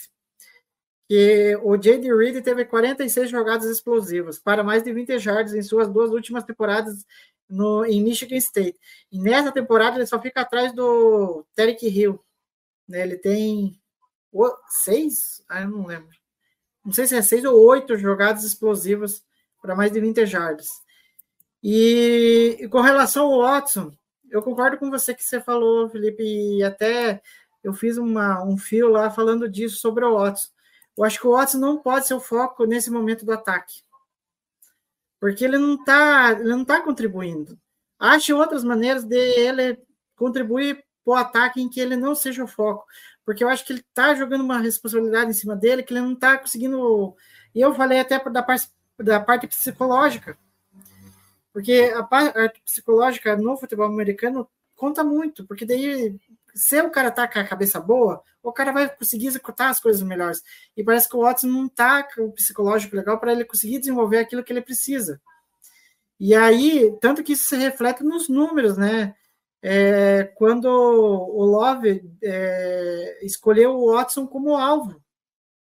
[1.07, 2.13] que o J.D.
[2.13, 7.05] Reed teve 46 jogadas explosivas para mais de 20 jardas em suas duas últimas temporadas
[7.49, 8.77] no, em Michigan State.
[9.11, 12.19] E nessa temporada ele só fica atrás do Tarek Hill.
[12.87, 13.03] Né?
[13.03, 13.79] Ele tem
[14.31, 15.41] o, seis?
[15.47, 16.15] Ah, eu não lembro.
[16.83, 19.23] Não sei se é seis ou oito jogadas explosivas
[19.61, 20.67] para mais de 20 jardas.
[21.63, 23.91] E, e, com relação ao Watson,
[24.29, 27.21] eu concordo com você que você falou, Felipe, e até
[27.63, 30.49] eu fiz uma, um fio lá falando disso sobre o Watson.
[30.97, 33.81] Eu acho que o Watson não pode ser o foco nesse momento do ataque.
[35.19, 37.57] Porque ele não está ele não tá contribuindo.
[37.99, 39.79] Ache outras maneiras de ele
[40.15, 42.85] contribuir para o ataque em que ele não seja o foco.
[43.25, 46.13] Porque eu acho que ele está jogando uma responsabilidade em cima dele que ele não
[46.13, 47.15] está conseguindo
[47.53, 50.37] E eu falei até da parte, da parte psicológica,
[51.53, 56.15] porque a parte psicológica no futebol americano conta muito, porque daí,
[56.57, 60.01] se o cara tá com a cabeça boa, o cara vai conseguir executar as coisas
[60.01, 60.41] melhores.
[60.75, 64.17] E parece que o Watson não tá com o psicológico legal para ele conseguir desenvolver
[64.19, 65.21] aquilo que ele precisa.
[66.19, 69.15] E aí, tanto que isso se reflete nos números, né?
[69.61, 75.01] É, quando o Love é, escolheu o Watson como alvo,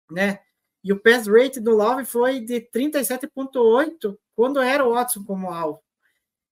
[0.09, 0.39] né?
[0.83, 5.81] E o pass rate do Love foi de 37,8 quando era o Watson como alvo.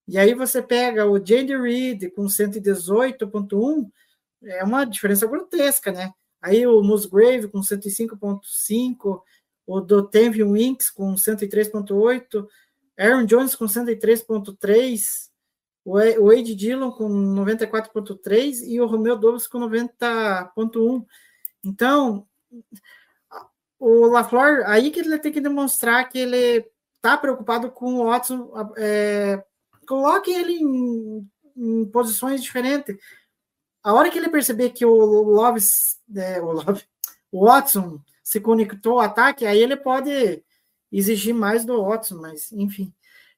[0.06, 3.90] E aí você pega o Jandy Reed com 118,1,
[4.42, 6.12] é uma diferença grotesca, né?
[6.40, 9.22] Aí o Musgrave com 105,5,
[9.66, 12.46] o Dotavian Winks com 103,8,
[12.98, 15.30] Aaron Jones com 103,3,
[15.84, 21.04] o Wade Dillon com 94,3 e o Romeo Dobbs com 90,1.
[21.64, 22.26] Então,
[23.78, 26.66] o LaFleur, aí que ele tem que demonstrar que ele
[26.96, 28.52] está preocupado com o Watson.
[28.76, 29.42] É,
[29.86, 31.26] coloque ele em,
[31.56, 32.96] em, posições diferentes.
[33.82, 35.60] A hora que ele perceber que o Love,
[36.16, 36.84] é, o, Love,
[37.32, 40.42] o Watson se conectou ao ataque, aí ele pode
[40.92, 42.92] exigir mais do Watson, mas enfim.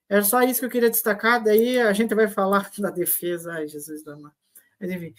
[0.08, 3.52] Era só isso que eu queria destacar, daí a gente vai falar da defesa.
[3.52, 4.18] Ai, Jesus do
[4.80, 5.14] Mas enfim.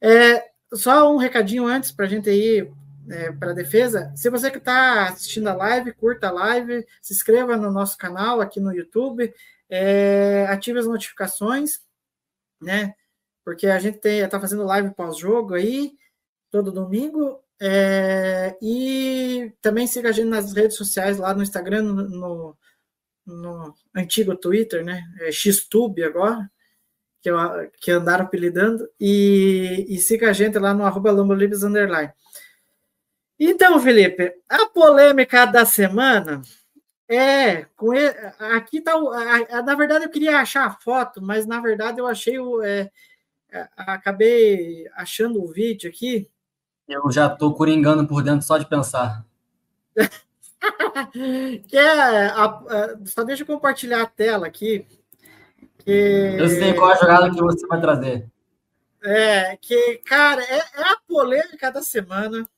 [0.00, 2.72] É, só um recadinho antes para a gente ir
[3.08, 4.12] é, para a defesa.
[4.16, 8.40] Se você que está assistindo a live, curta a live, se inscreva no nosso canal
[8.40, 9.32] aqui no YouTube,
[9.68, 11.80] é, ative as notificações,
[12.60, 12.94] né?
[13.44, 15.92] Porque a gente está fazendo live pós-jogo aí,
[16.50, 17.40] todo domingo.
[17.60, 22.56] É, e também siga a gente nas redes sociais, lá no Instagram, no, no,
[23.26, 25.02] no antigo Twitter, né?
[25.20, 26.50] É Xtube agora,
[27.20, 27.36] que, eu,
[27.80, 28.88] que andaram apelidando.
[29.00, 32.12] E, e siga a gente lá no arroba Underline.
[33.38, 36.42] Então, Felipe, a polêmica da semana
[37.08, 38.94] é com ele, aqui tá
[39.64, 42.90] na verdade eu queria achar a foto, mas na verdade eu achei o é,
[43.76, 46.28] acabei achando o vídeo aqui.
[46.88, 49.24] Eu já estou coringando por dentro só de pensar.
[51.68, 54.86] que é a, a, só deixa eu compartilhar a tela aqui.
[55.78, 58.30] Que, eu sei qual é a jogada que você vai trazer.
[59.04, 62.48] É, que, cara, é, é a polêmica da semana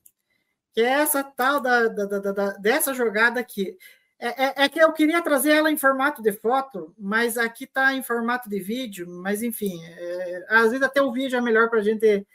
[0.74, 3.78] que é essa tal da, da, da, da dessa jogada aqui.
[4.18, 7.92] É, é, é, que eu queria trazer ela em formato de foto, mas aqui está
[7.94, 11.80] em formato de vídeo, mas enfim, é, às vezes até o vídeo é melhor para
[11.80, 12.26] a gente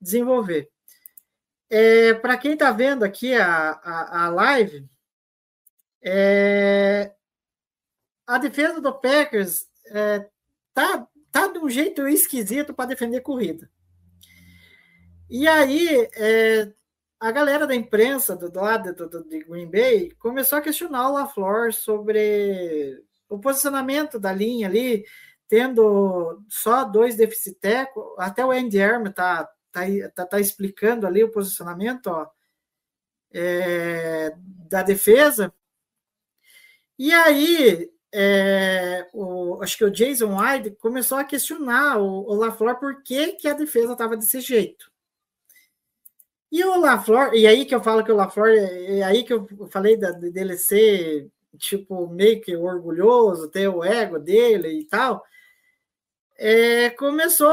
[0.00, 0.70] desenvolver.
[1.70, 4.88] É, para quem está vendo aqui a, a, a live,
[6.02, 7.12] é,
[8.26, 10.26] a defesa do Packers é,
[10.72, 13.70] tá, tá de um jeito esquisito para defender corrida.
[15.28, 16.72] E aí, é,
[17.20, 21.14] a galera da imprensa do lado do, do, de Green Bay começou a questionar o
[21.14, 25.04] LaFleur sobre o posicionamento da linha ali,
[25.48, 29.82] tendo só dois deficitecos, até o Andy Herman tá, tá,
[30.14, 32.28] tá, tá, explicando ali o posicionamento ó,
[33.32, 34.32] é,
[34.68, 35.52] da defesa.
[36.98, 42.78] E aí, é, o, acho que o Jason White começou a questionar o, o LaFleur
[42.78, 44.90] por que, que a defesa estava desse jeito.
[46.50, 49.46] E o LaFleur, e aí que eu falo que o LaFleur, é aí que eu
[49.70, 55.22] falei da, dele ser, tipo, meio que orgulhoso, ter o ego dele e tal,
[56.38, 57.48] é, começou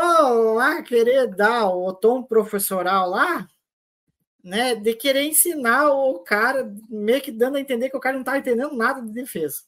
[0.53, 3.47] lá a querer dar o tom professoral lá,
[4.43, 8.21] né, de querer ensinar o cara, meio que dando a entender que o cara não
[8.21, 9.63] estava entendendo nada de defesa.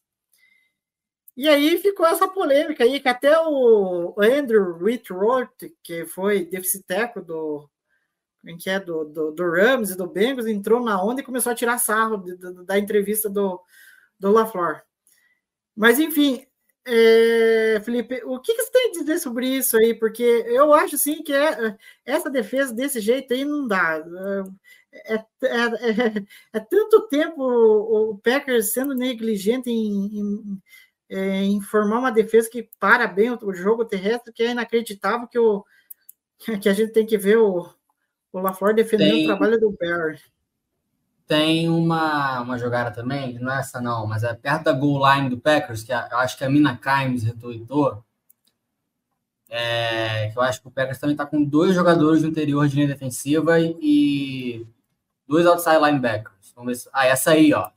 [1.35, 7.69] E aí ficou essa polêmica aí, que até o Andrew Whitworth, que foi deficiteco do,
[8.55, 11.55] que é do, do, do Rams e do Bengals, entrou na onda e começou a
[11.55, 12.23] tirar sarro
[12.65, 13.59] da entrevista do,
[14.19, 14.83] do LaFleur.
[15.75, 16.45] Mas, enfim,
[16.85, 19.93] é, Felipe, o que, que, você tem a dizer sobre isso aí?
[19.93, 21.75] Porque eu acho, assim, que é,
[22.05, 24.01] essa defesa desse jeito aí não dá.
[24.93, 30.61] É, é, é, é tanto tempo o, Packers sendo negligente em, em,
[31.09, 35.27] é, em, formar uma defesa que para bem o, o jogo terrestre, que é inacreditável
[35.27, 35.65] que, o,
[36.61, 37.69] que a gente tem que ver o,
[38.31, 40.19] o LaFleur defendendo tem, o trabalho do Barry.
[41.25, 45.29] Tem uma, uma jogada também, não é essa não, mas é perto da goal line
[45.29, 48.03] do Packers, que a, eu acho que a Mina Kimes retweetou,
[49.49, 52.75] é, que eu acho que o Packers também está com dois jogadores do interior de
[52.75, 54.67] linha defensiva e, e
[55.27, 56.53] dois outside linebackers.
[56.55, 57.69] Vamos ver se, ah, essa aí, ó.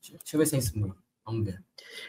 [0.00, 0.96] Deixa, deixa eu ver se é isso mesmo.
[1.24, 1.62] Vamos ver.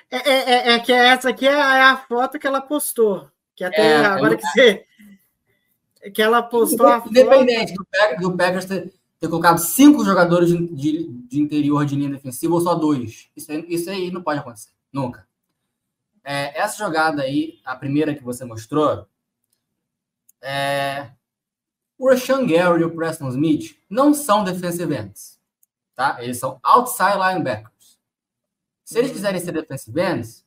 [0.10, 3.30] É, é, é, é que essa aqui é a foto que ela postou.
[3.56, 4.86] Que até é, agora que você,
[6.14, 11.08] que ela postou Independente do Packers, do Packers ter, ter colocado cinco jogadores de, de,
[11.08, 13.30] de interior de linha defensiva ou só dois.
[13.36, 15.28] Isso aí, isso aí não pode acontecer, nunca.
[16.24, 19.08] É, essa jogada aí, a primeira que você mostrou,
[20.42, 21.12] é,
[21.98, 25.40] o Rashan Gary e o Preston Smith não são defensive ends,
[25.96, 26.24] tá?
[26.24, 28.00] Eles são outside linebackers.
[28.86, 30.46] Se eles quiserem ser defensive ends,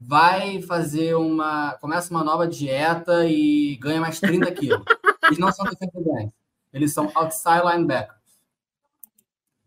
[0.00, 1.72] vai fazer uma.
[1.80, 4.84] Começa uma nova dieta e ganha mais 30 quilos.
[5.24, 6.32] Eles não são defensive.
[6.72, 8.18] Eles são outside linebackers.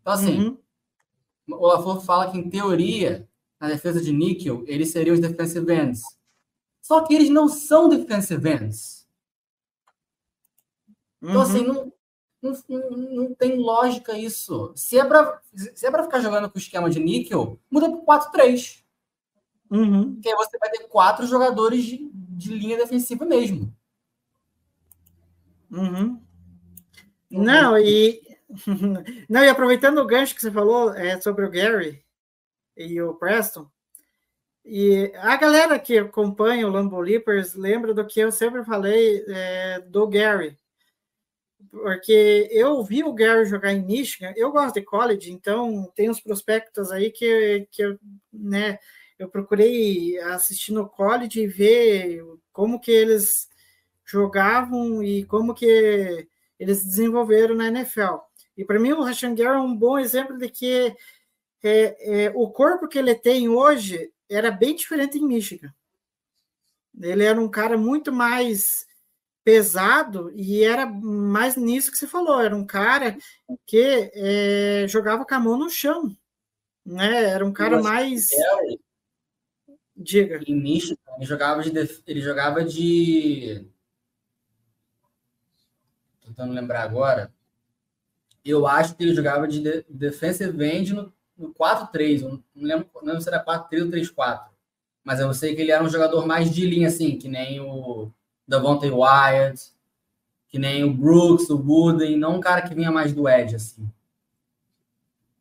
[0.00, 0.58] Então, assim, uhum.
[1.48, 3.28] o Lafleur fala que, em teoria,
[3.60, 6.02] na defesa de níquel, eles seriam os defensive ends.
[6.80, 9.06] Só que eles não são defensive ends.
[11.20, 11.92] Então, assim, uhum.
[12.42, 14.72] não, não, não, tem lógica isso.
[14.76, 18.82] Se é para se é ficar jogando com o esquema de níquel, muda para 4-3.
[19.70, 20.14] Uhum.
[20.14, 23.72] Porque aí você vai ter quatro jogadores de, de linha defensiva mesmo.
[25.70, 26.20] Uhum.
[27.30, 28.22] Não, e
[29.28, 32.02] não, e aproveitando o gancho que você falou é, sobre o Gary
[32.76, 33.68] e o Preston,
[34.64, 39.80] e a galera que acompanha o Lambo Leapers lembra do que eu sempre falei é,
[39.80, 40.58] do Gary.
[41.70, 46.20] Porque eu vi o Gary jogar em Michigan, eu gosto de college, então tem uns
[46.20, 47.98] prospectos aí que, que
[48.30, 48.78] né,
[49.18, 53.48] eu procurei assistir no college e ver como que eles
[54.04, 58.16] jogavam e como que eles desenvolveram na NFL.
[58.56, 60.96] E para mim o Rashan Gary é um bom exemplo de que
[61.62, 65.72] é, é, o corpo que ele tem hoje era bem diferente em Michigan.
[67.00, 68.86] Ele era um cara muito mais
[69.44, 72.40] pesado e era mais nisso que você falou.
[72.40, 73.16] Era um cara
[73.66, 76.16] que é, jogava com a mão no chão,
[76.84, 77.24] né?
[77.24, 78.28] Era um cara mais
[79.98, 80.40] Diga.
[80.46, 81.70] Em Michigan, ele jogava de.
[82.06, 83.66] Ele jogava de.
[86.20, 87.32] Tô tentando lembrar agora.
[88.44, 92.22] Eu acho que ele jogava de defensive end no, no 4-3.
[92.22, 94.46] Não lembro, não lembro se era 4-3 ou 3-4.
[95.02, 98.12] Mas eu sei que ele era um jogador mais de linha, assim, que nem o
[98.46, 99.72] Davante Wyatt,
[100.48, 103.90] que nem o Brooks, o Wooden, não um cara que vinha mais do Edge, assim.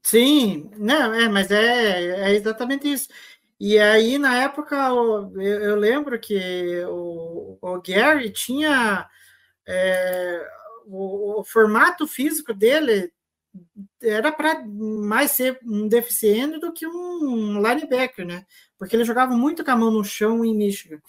[0.01, 3.09] Sim, não, é, mas é, é exatamente isso.
[3.59, 9.09] E aí, na época, eu, eu lembro que o, o Gary tinha
[9.67, 10.47] é,
[10.85, 13.11] o, o, formato físico dele
[14.01, 18.45] era para mais ser um deficiente do que um linebacker, né?
[18.77, 21.01] Porque ele jogava muito com a mão no chão em Michigan.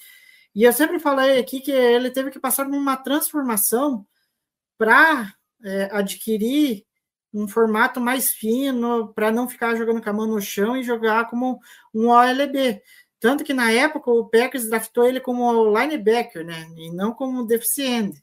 [0.54, 4.06] E eu sempre falei aqui que ele teve que passar por uma transformação
[4.78, 6.86] para é, adquirir
[7.32, 11.28] um formato mais fino para não ficar jogando com a mão no chão e jogar
[11.28, 11.60] como
[11.94, 12.82] um OLB.
[13.20, 16.68] Tanto que na época o Packers draftou ele como linebacker, né?
[16.76, 18.22] E não como deficiente.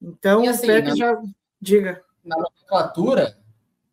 [0.00, 1.22] Então assim, o Packers na, já.
[1.60, 2.04] Diga.
[2.24, 3.38] Na nomenclatura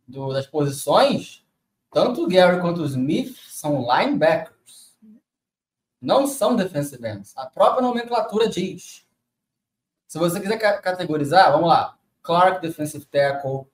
[0.07, 1.45] do, das posições,
[1.91, 4.53] tanto o Gary quanto o Smith são linebackers.
[6.01, 7.33] Não são defensive ends.
[7.37, 9.07] A própria nomenclatura diz.
[10.07, 11.97] Se você quiser categorizar, vamos lá.
[12.21, 13.65] Clark, defensive tackle.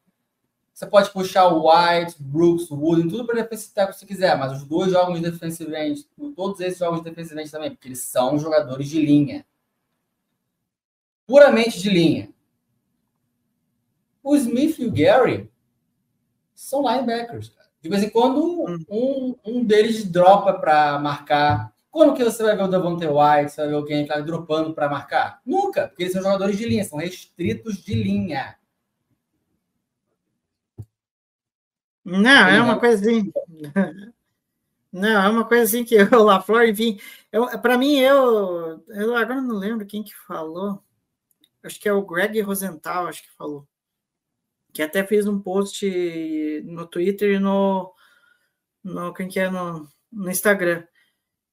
[0.80, 4.64] Você pode puxar o White, Brooks, Wooden, tudo para defensive tackle se quiser, mas os
[4.64, 8.40] dois jogos de defensive end, todos esses jogos de defensive end também, porque eles são
[8.40, 9.46] jogadores de linha.
[11.28, 12.30] Puramente de linha.
[14.24, 15.52] O Smith e o Gary
[16.56, 17.52] são linebackers.
[17.82, 21.74] De vez em quando, um, um deles dropa para marcar.
[21.92, 24.88] Quando que você vai ver o Davante White, você vai ver alguém tá dropando para
[24.88, 25.42] marcar?
[25.46, 28.58] Nunca, porque eles são jogadores de linha, são restritos de linha.
[32.04, 33.32] Não, é uma coisa assim.
[34.92, 37.00] Não, é uma coisa assim que o LaFleur, enfim,
[37.62, 40.84] para mim, eu, eu agora não lembro quem que falou.
[41.64, 43.68] Acho que é o Greg Rosenthal, acho que falou.
[44.74, 45.86] Que até fez um post
[46.66, 47.94] no Twitter e no,
[48.84, 50.84] no, quem que é, no, no Instagram.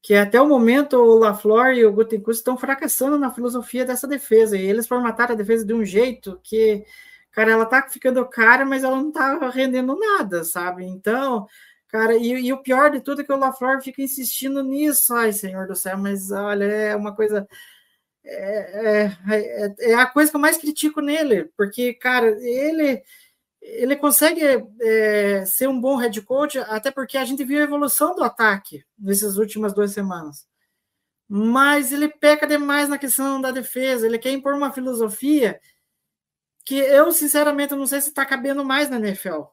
[0.02, 4.56] Que até o momento o LaFleur e o Gutenkust estão fracassando na filosofia dessa defesa.
[4.56, 6.84] E eles formataram a defesa de um jeito que
[7.36, 10.86] cara, ela tá ficando cara, mas ela não tá rendendo nada, sabe?
[10.86, 11.46] Então,
[11.86, 15.14] cara, e, e o pior de tudo é que o LaFleur fica insistindo nisso.
[15.14, 17.46] Ai, senhor do céu, mas olha, é uma coisa.
[18.24, 23.02] É, é, é, é a coisa que eu mais critico nele, porque, cara, ele
[23.60, 24.40] ele consegue
[24.80, 28.84] é, ser um bom head coach, até porque a gente viu a evolução do ataque
[28.98, 30.46] nessas últimas duas semanas.
[31.28, 35.60] Mas ele peca demais na questão da defesa, ele quer impor uma filosofia
[36.66, 39.44] que eu, sinceramente, não sei se está cabendo mais na NFL.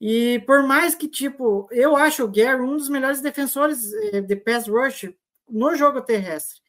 [0.00, 4.36] E por mais que, tipo, eu acho o Gary um dos melhores defensores eh, de
[4.36, 5.12] pass rush
[5.48, 6.60] no jogo terrestre.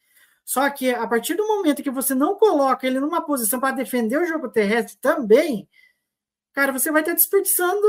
[0.44, 4.18] Só que a partir do momento que você não coloca ele numa posição para defender
[4.18, 5.68] o jogo terrestre também,
[6.52, 7.86] cara, você vai estar desperdiçando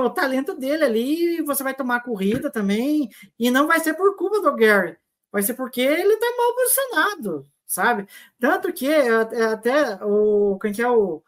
[0.00, 3.08] o talento dele ali, você vai tomar corrida também,
[3.38, 4.96] e não vai ser por culpa do Gary,
[5.32, 8.06] vai ser porque ele tá mal posicionado, sabe?
[8.38, 11.22] Tanto que até o quem que é o,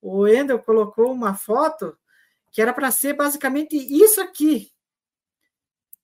[0.00, 1.96] o Endel colocou uma foto
[2.50, 4.72] que era para ser basicamente isso aqui.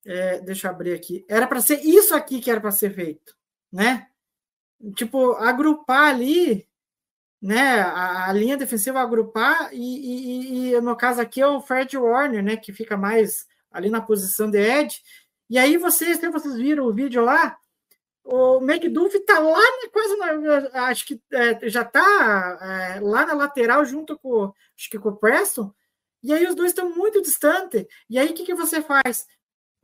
[0.04, 1.24] É, deixa eu abrir aqui.
[1.28, 3.34] Era para ser isso aqui que era para ser feito,
[3.72, 4.08] né?
[4.94, 6.68] Tipo, agrupar ali
[7.40, 11.94] né, a, a, linha defensiva agrupar e, e, e, no caso aqui é o Fred
[11.96, 15.02] Warner, né, que fica mais ali na posição de Ed.
[15.50, 17.58] E aí vocês, se vocês viram o vídeo lá,
[18.24, 23.34] o McDuff tá lá na, quase na, acho que é, já tá é, lá na
[23.34, 25.72] lateral junto com acho que com o Preston.
[26.22, 27.84] E aí os dois estão muito distantes.
[28.08, 29.26] E aí o que, que você faz?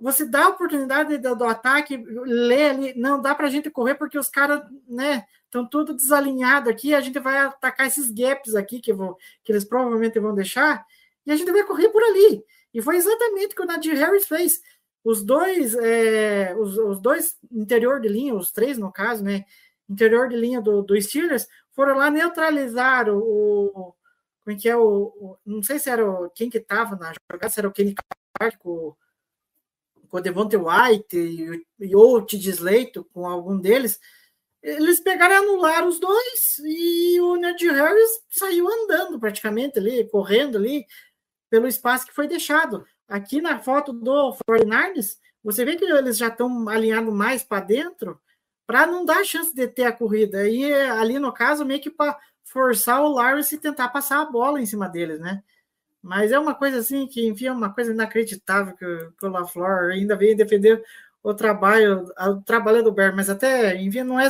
[0.00, 3.94] Você dá a oportunidade do, do ataque, lê ali, não dá para a gente correr
[3.96, 8.80] porque os caras, né, estão tudo desalinhado aqui, a gente vai atacar esses gaps aqui
[8.80, 10.86] que, vou, que eles provavelmente vão deixar,
[11.26, 12.42] e a gente vai correr por ali.
[12.72, 14.60] E foi exatamente o que o Nadir Harris fez.
[15.04, 19.44] Os dois, é, os, os, dois interior de linha, os três no caso, né?
[19.88, 23.94] Interior de linha do, do Steelers, foram lá neutralizar o, o
[24.44, 27.12] como é que é o, o, não sei se era o, quem que estava na
[27.30, 27.94] jogada, se era o Kenny
[28.38, 28.94] Clark com,
[30.08, 32.50] com o Devontae White e, e ou o Tid
[33.12, 34.00] com algum deles,
[34.62, 40.58] eles pegaram e anularam os dois e o Ned Harris saiu andando praticamente ali, correndo
[40.58, 40.84] ali
[41.48, 42.84] pelo espaço que foi deixado.
[43.10, 48.20] Aqui na foto do 49ers, você vê que eles já estão alinhando mais para dentro
[48.66, 50.48] para não dar chance de ter a corrida.
[50.48, 54.60] E ali no caso, meio que para forçar o Lawrence e tentar passar a bola
[54.60, 55.42] em cima deles, né?
[56.00, 59.90] Mas é uma coisa assim que, enfim, é uma coisa inacreditável que, que o LaFleur
[59.90, 60.82] ainda veio defender
[61.22, 64.28] o trabalho, o trabalho do Barry, mas até, enfim, não é,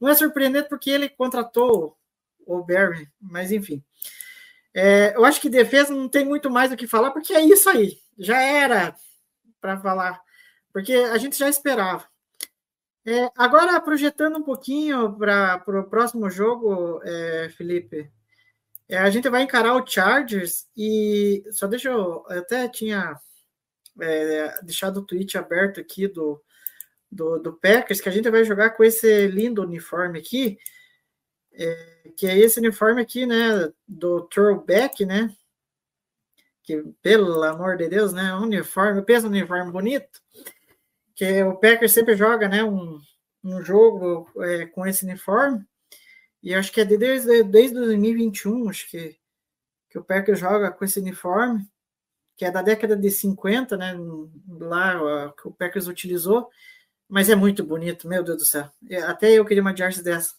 [0.00, 1.96] não é surpreendente porque ele contratou
[2.46, 3.82] o Barry, mas enfim.
[4.78, 7.66] É, eu acho que defesa não tem muito mais o que falar, porque é isso
[7.66, 8.94] aí, já era
[9.58, 10.20] para falar,
[10.70, 12.06] porque a gente já esperava.
[13.06, 18.10] É, agora, projetando um pouquinho para o próximo jogo, é, Felipe,
[18.86, 23.18] é, a gente vai encarar o Chargers e só deixa eu, eu até tinha
[23.98, 26.42] é, deixado o tweet aberto aqui do,
[27.10, 30.58] do, do, Packers, que a gente vai jogar com esse lindo uniforme aqui,
[31.56, 35.34] é, que é esse uniforme aqui, né, do throwback, né,
[36.62, 40.20] que, pelo amor de Deus, né, uniforme, pensa no uniforme bonito,
[41.14, 43.00] que o Packers sempre joga, né, um,
[43.42, 45.64] um jogo é, com esse uniforme,
[46.42, 49.16] e acho que é desde, desde 2021, acho que,
[49.90, 51.66] que o Packers joga com esse uniforme,
[52.36, 53.96] que é da década de 50, né?
[54.60, 56.48] Lá que o Packers utilizou,
[57.08, 58.70] mas é muito bonito, meu Deus do céu.
[58.88, 60.34] É, até eu queria uma jersey dessa.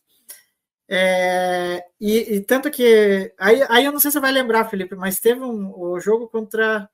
[0.89, 4.95] É, e, e, tanto que aí, aí eu não sei se você vai lembrar, Felipe,
[4.95, 6.89] mas teve um o jogo contra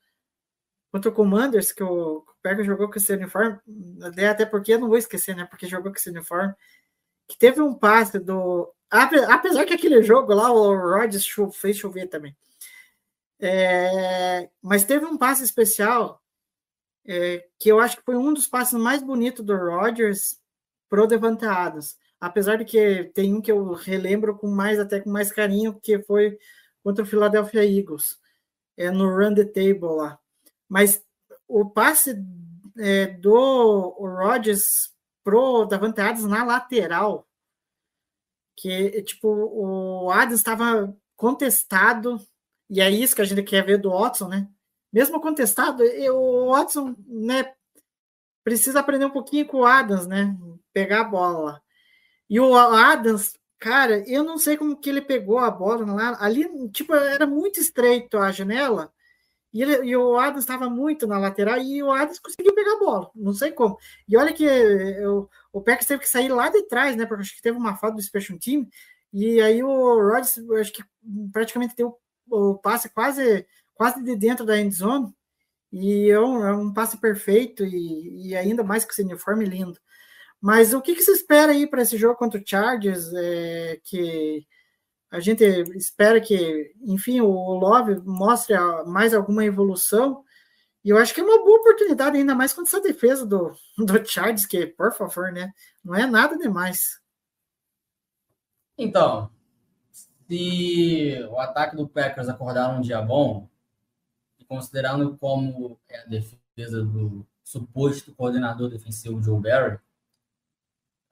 [0.92, 3.58] contra o Commanders que o, Packers jogou com esse uniforme,
[4.30, 5.46] até porque eu não vou esquecer, né?
[5.46, 6.54] Porque jogou com esse uniforme,
[7.28, 12.36] que teve um passe do apesar que aquele jogo lá o Rodgers fez chover também.
[13.40, 16.22] É, mas teve um passe especial
[17.06, 20.40] é, que eu acho que foi um dos passes mais bonitos do Rodgers
[20.90, 21.98] pro Devante Adams.
[22.24, 26.02] Apesar de que tem um que eu relembro com mais até com mais carinho, que
[26.04, 26.40] foi
[26.82, 28.18] contra o Philadelphia Eagles,
[28.78, 30.18] é no Run the Table lá.
[30.70, 31.04] Mas
[31.46, 32.16] o passe
[32.80, 37.28] é, do Rodgers pro Davante Adams na lateral,
[38.56, 42.26] que tipo o Adams estava contestado
[42.70, 44.48] e é isso que a gente quer ver do Watson, né?
[44.94, 47.54] Mesmo contestado, o Watson, né,
[48.46, 50.38] precisa aprender um pouquinho com o Adams, né?
[50.72, 51.63] Pegar a bola.
[52.30, 56.18] E o Adams, cara, eu não sei como que ele pegou a bola lá.
[56.20, 58.92] Ali, tipo, era muito estreito a janela.
[59.54, 62.80] E, ele, e o Adams estava muito na lateral e o Adams conseguiu pegar a
[62.80, 63.12] bola.
[63.16, 63.78] Não sei como.
[64.08, 67.06] E olha que eu, o Packers teve que sair lá de trás, né?
[67.06, 68.68] Porque acho que teve uma falta do Special Team.
[69.14, 70.84] E aí o Rodgers, acho que
[71.32, 71.96] praticamente deu
[72.30, 73.46] o passe quase,
[73.76, 75.14] quase de dentro da end zone,
[75.72, 79.80] e é um, é um passe perfeito, e, e, ainda mais com esse uniforme lindo.
[80.44, 83.14] Mas o que, que se espera aí para esse jogo contra o Chargers?
[83.14, 84.46] É, que
[85.10, 85.42] a gente
[85.74, 88.54] espera que, enfim, o Love mostre
[88.86, 90.22] mais alguma evolução.
[90.84, 94.06] E eu acho que é uma boa oportunidade, ainda mais contra essa defesa do, do
[94.06, 95.54] Chargers, que, por favor, né?
[95.82, 97.00] Não é nada demais.
[98.78, 99.32] Então,
[100.28, 103.48] se o ataque do Packers acordar um dia bom,
[104.46, 109.80] considerando como é a defesa do suposto coordenador defensivo Joe Barry,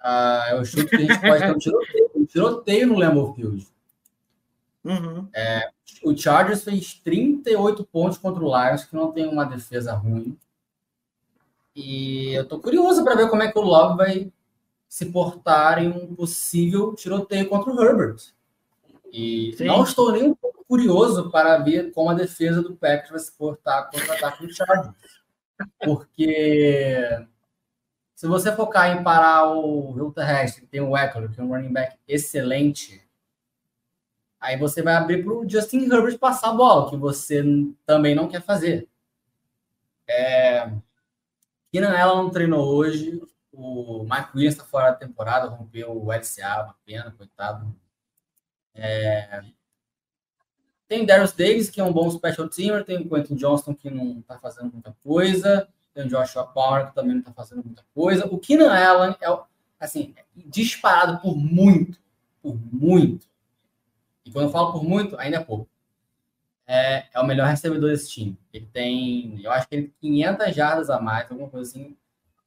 [0.04, 3.68] uh, eu chuto que a gente pode ter um tiroteio, um tiroteio no Lambeau Field.
[4.84, 5.28] Uhum.
[6.04, 10.38] O Chargers fez 38 pontos contra o Lions, que não tem uma defesa ruim.
[11.76, 14.34] E eu tô curioso para ver como é que o Love vai
[14.90, 18.18] se portar em um possível tiroteio contra o Herbert.
[19.12, 19.66] E Sim.
[19.66, 23.32] não estou nem um pouco curioso para ver como a defesa do Packers vai se
[23.32, 24.96] portar contra o ataque do Chargers.
[25.84, 27.26] Porque
[28.22, 31.48] se você focar em parar o jogo terrestre, que tem o Eckler, que é um
[31.48, 33.04] running back excelente,
[34.40, 37.44] aí você vai abrir para o Justin Herbert passar a bola, que você
[37.84, 38.88] também não quer fazer.
[40.08, 40.72] É...
[41.72, 43.20] Keenan Allen não treinou hoje,
[43.52, 47.76] o Mike Williams está fora da temporada, rompeu o LCA, uma pena, coitado.
[48.76, 49.42] É...
[50.88, 54.20] Tem Darius Davis, que é um bom special teamer, tem o Quentin Johnston, que não
[54.20, 58.26] está fazendo muita coisa, tem o Joshua Palmer, que também não está fazendo muita coisa.
[58.28, 59.40] O Keenan Allen é,
[59.80, 62.00] assim, disparado por muito,
[62.42, 63.28] por muito.
[64.26, 65.70] E quando eu falo por muito, ainda é pouco.
[66.66, 68.38] É, é o melhor recebedor desse time.
[68.54, 71.98] Ele tem, eu acho que ele tem 500 jardas a mais, alguma coisa assim,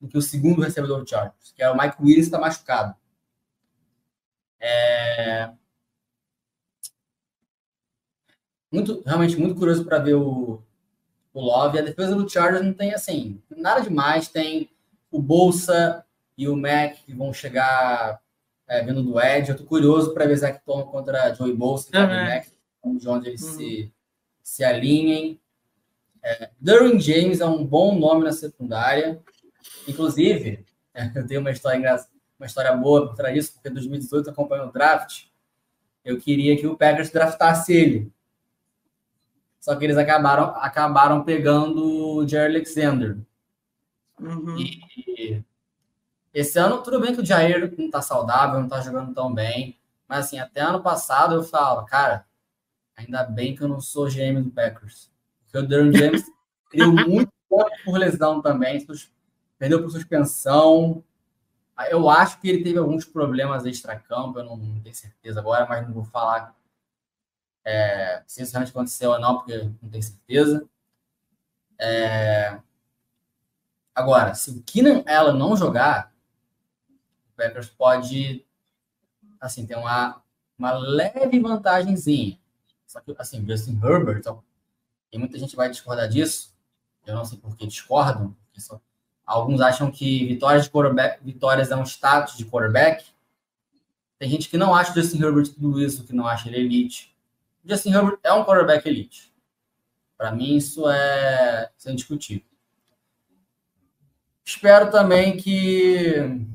[0.00, 2.94] do que o segundo recebedor do Chargers, que é o Mike Williams, está machucado.
[4.60, 5.52] É...
[8.72, 10.62] Muito, realmente muito curioso para ver o,
[11.34, 11.78] o Love.
[11.78, 14.28] A defesa do Chargers não tem, assim, nada demais.
[14.28, 14.70] Tem
[15.10, 16.04] o Bolsa
[16.38, 18.20] e o Mac que vão chegar
[18.66, 19.50] é, vindo do Edge.
[19.50, 22.06] Eu tô curioso para ver Zach Tom contra Joey Bolsa e Uhum.
[22.06, 22.46] Mac,
[22.98, 23.56] de onde eles Uhum.
[23.56, 23.92] se,
[24.42, 25.38] se alinhem.
[26.22, 29.20] É, Derwin James é um bom nome na secundária.
[29.86, 30.64] Inclusive,
[31.14, 34.68] eu tenho uma história engraçada, uma história boa por trás disso, porque em 2018 acompanhando
[34.70, 35.24] o draft,
[36.04, 38.12] eu queria que o Packers draftasse ele.
[39.64, 43.16] Só que eles acabaram, acabaram pegando o Jerry Alexander.
[44.20, 44.58] Uhum.
[44.58, 45.42] E
[46.34, 49.78] esse ano, tudo bem que o Jair não tá saudável, não tá jogando tão bem.
[50.06, 52.26] Mas assim, até ano passado eu falava, cara,
[52.94, 55.10] ainda bem que eu não sou GM do Packers.
[55.44, 56.24] Porque o Darren James
[56.70, 58.86] deu muito pouco por lesão também,
[59.58, 61.02] perdeu por suspensão.
[61.88, 65.86] Eu acho que ele teve alguns problemas extra-campo, eu não, não tenho certeza agora, mas
[65.86, 66.54] não vou falar
[67.64, 70.68] é, se isso realmente aconteceu ou não, porque não tenho certeza.
[71.78, 72.58] É,
[73.94, 76.12] Agora, se o Keenan Allen não jogar,
[77.32, 78.44] o Packers pode,
[79.40, 80.22] assim, ter uma,
[80.58, 82.38] uma leve vantagenzinha.
[82.86, 84.38] Só que, assim, Justin Herbert, ó,
[85.12, 86.54] e muita gente vai discordar disso,
[87.06, 88.80] eu não sei por que discordam, só-
[89.26, 93.04] alguns acham que vitórias, de quarterback, vitórias é um status de quarterback.
[94.18, 97.13] Tem gente que não acha o Justin Herbert tudo isso, que não acha ele elite.
[97.64, 99.32] Justin Herbert é um quarterback elite.
[100.16, 102.46] Para mim, isso é, isso é indiscutível.
[104.44, 106.46] Espero também que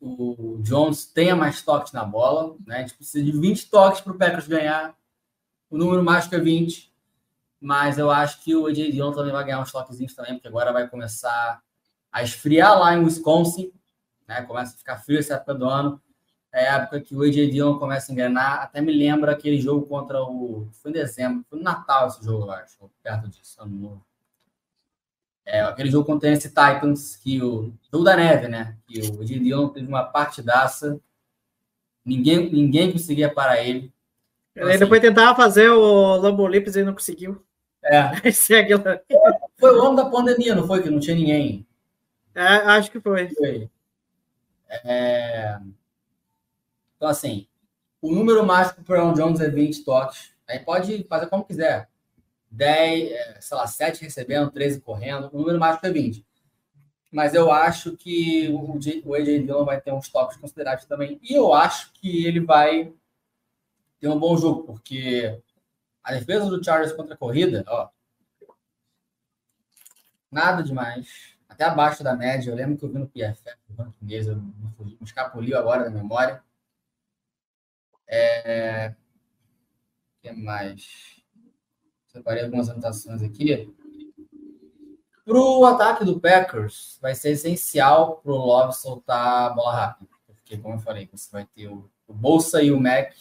[0.00, 2.56] o Jones tenha mais toques na bola.
[2.64, 2.76] Né?
[2.76, 4.96] A gente precisa de 20 toques para o Packers ganhar.
[5.68, 6.88] O número mágico é 20.
[7.60, 10.72] Mas eu acho que o AJ Dillon também vai ganhar uns toquezinhos também, porque agora
[10.72, 11.60] vai começar
[12.12, 13.72] a esfriar lá em Wisconsin.
[14.28, 14.42] Né?
[14.42, 16.00] Começa a ficar frio essa época do ano.
[16.52, 18.62] É a época que o AJ Dillon começa a engrenar.
[18.62, 20.68] Até me lembra aquele jogo contra o.
[20.72, 24.06] Foi em dezembro, foi no Natal esse jogo, eu acho, perto disso, ano novo.
[25.44, 28.76] É, aquele jogo contra esse Titans, que o jogo da neve, né?
[28.86, 30.98] Que o AJ Dillon teve uma partidaça,
[32.04, 33.92] ninguém, ninguém conseguia parar ele.
[34.54, 37.42] Ele depois tentava fazer o Lambo Lips e não conseguiu.
[37.84, 38.02] É,
[38.32, 39.00] segue lá.
[39.58, 40.82] foi o ano da pandemia, não foi?
[40.82, 41.66] Que não tinha ninguém.
[42.34, 43.28] É, acho que foi.
[43.30, 43.70] Foi.
[44.84, 45.58] É,
[46.98, 47.46] Então, assim,
[48.02, 50.32] o número mágico para o Jones é 20 toques.
[50.46, 51.88] Aí pode fazer como quiser.
[52.50, 55.30] 10, é, sei lá, 7 recebendo, 13 correndo.
[55.32, 56.26] O número mágico é 20.
[57.10, 61.18] Mas eu acho que o AJ Dillon vai ter uns toques consideráveis também.
[61.22, 62.92] E eu acho que ele vai
[64.00, 65.40] ter um bom jogo, porque
[66.02, 67.88] a defesa do Chargers contra a corrida, ó,
[70.30, 71.36] nada demais.
[71.48, 72.50] Até abaixo da média.
[72.50, 74.36] Eu lembro que eu vi no PFF, no banco eu
[74.84, 76.42] me escapuliu agora da memória.
[78.08, 78.88] É...
[78.90, 78.94] O
[80.22, 81.20] que mais?
[82.08, 83.72] Separei algumas anotações aqui.
[85.24, 90.10] Para o ataque do Packers, vai ser essencial para o Love soltar a bola rápida.
[90.26, 93.12] Porque, como eu falei, você vai ter o, Bolsa e o Mac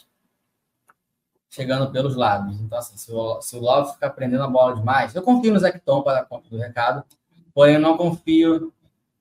[1.49, 2.59] chegando pelos lados.
[2.61, 5.59] Então, assim, se o, se o Love ficar prendendo a bola demais, eu confio no
[5.59, 7.03] Zach Tom para dar conta do recado,
[7.53, 8.73] porém eu não confio.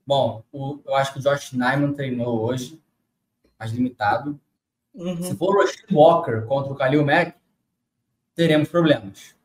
[0.07, 2.81] Bom, o- eu acho que o Josh Nyman treinou hoje,
[3.59, 4.41] mais limitado.
[4.97, 5.23] Uhum.
[5.23, 7.39] Se for o Rashid Walker contra o Khalil Mack,
[8.35, 9.37] teremos problemas.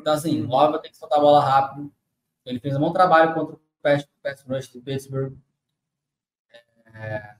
[0.00, 1.92] Então, assim, o Love vai ter que soltar a bola rápido.
[2.46, 5.36] Ele fez um bom trabalho contra o Pass, pass Rush do Pittsburgh.
[6.94, 7.36] É...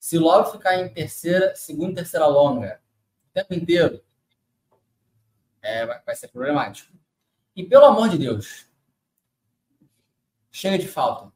[0.00, 2.82] Se Love ficar em terceira, segunda, terceira longa
[3.28, 4.02] o tempo inteiro,
[5.62, 6.92] é, vai, vai ser problemático.
[7.56, 8.66] E pelo amor de Deus,
[10.50, 11.32] chega de falta.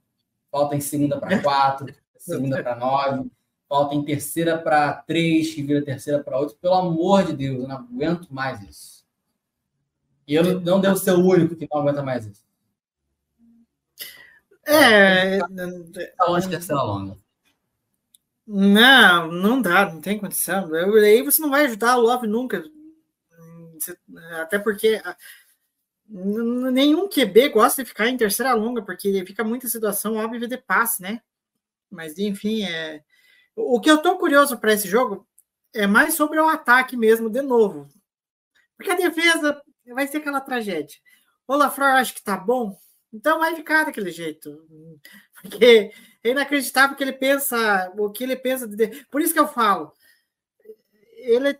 [0.51, 3.31] Falta em segunda para quatro, segunda para nove,
[3.69, 6.57] falta em terceira para três, que vira terceira para oito.
[6.57, 9.07] Pelo amor de Deus, eu não aguento mais isso.
[10.27, 12.47] E eu não devo ser o único que não aguenta mais isso.
[14.67, 15.39] É.
[15.39, 17.17] Tá longe de terceira longa.
[18.47, 20.73] Não, não dá, não tem condição.
[20.75, 22.65] Aí você não vai ajudar o Love nunca.
[24.41, 25.01] Até porque
[26.09, 31.03] nenhum QB gosta de ficar em terceira longa, porque fica muita situação óbvia de passe,
[31.03, 31.21] né?
[31.91, 33.03] Mas enfim, é.
[33.57, 35.27] O que eu tô curioso para esse jogo
[35.75, 37.89] é mais sobre o ataque mesmo, de novo.
[38.77, 40.97] Porque a defesa vai ser aquela tragédia.
[41.47, 42.79] O LaFleur acho que tá bom,
[43.13, 44.65] então vai ficar daquele jeito.
[45.41, 45.93] Porque
[46.23, 48.67] é inacreditável que ele pensa, o que ele pensa.
[48.67, 48.89] De...
[49.11, 49.93] Por isso que eu falo,
[51.17, 51.59] ele,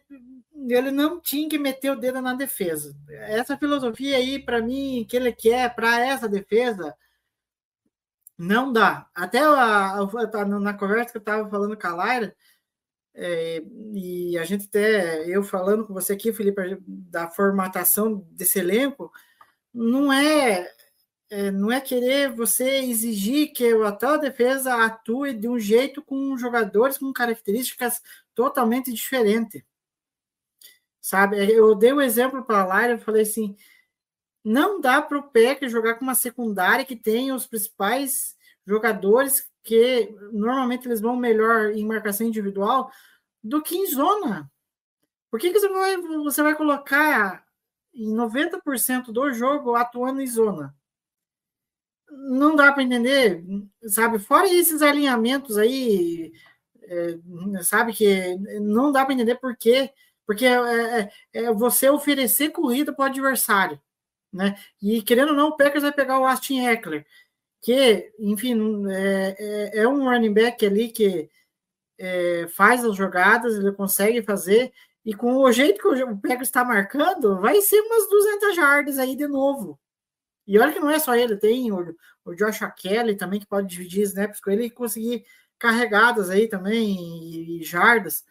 [0.69, 2.95] ele não tinha que meter o dedo na defesa.
[3.09, 6.95] Essa filosofia aí, para mim, que ele quer para essa defesa,
[8.39, 9.09] não dá.
[9.15, 12.37] Até a, a- na conversa que eu estava falando com a Laira,
[13.15, 13.63] é,
[13.95, 19.13] e a gente até, eu falando com você aqui, Felipe, da formatação desse elenco,
[19.75, 20.71] não é
[21.31, 26.37] é, não é querer você exigir que a tal defesa atue de um jeito com
[26.39, 28.01] jogadores com características
[28.35, 29.63] totalmente diferentes.
[31.01, 31.37] Sabe?
[31.51, 33.57] Eu dei um exemplo para a Lara, eu falei assim:
[34.49, 40.15] não dá para o PEC jogar com uma secundária que tem os principais jogadores que
[40.33, 42.91] normalmente eles vão melhor em marcação individual
[43.43, 44.51] do que em zona.
[45.31, 47.45] Por que, que você, vai, você vai colocar
[47.95, 50.75] em 90% do jogo atuando em zona?
[52.11, 53.45] não dá para entender,
[53.87, 54.19] sabe?
[54.19, 56.33] Fora esses alinhamentos aí,
[56.83, 57.19] é,
[57.63, 59.91] sabe que não dá para entender por quê,
[60.27, 63.81] porque é, é, é, você oferecer corrida para o adversário,
[64.33, 64.57] né?
[64.81, 67.07] E querendo ou não, o Packers vai pegar o Austin Eckler,
[67.61, 68.57] que, enfim,
[68.91, 71.29] é, é um running back ali que
[72.55, 74.73] faz as jogadas, ele consegue fazer,
[75.05, 79.17] e com o jeito que o Packers está marcando, vai ser umas 200 jardas aí
[79.17, 79.79] de novo.
[80.47, 81.95] E olha que não é só ele, tem o,
[82.25, 85.25] o Josh Kelly também que pode dividir snaps com ele e conseguir
[85.59, 88.25] carregadas aí também e, e jardas.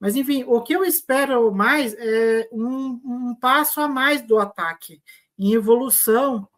[0.00, 5.00] Mas enfim, o que eu espero mais é um, um, passo a mais do ataque,
[5.46, 6.48] em evolução,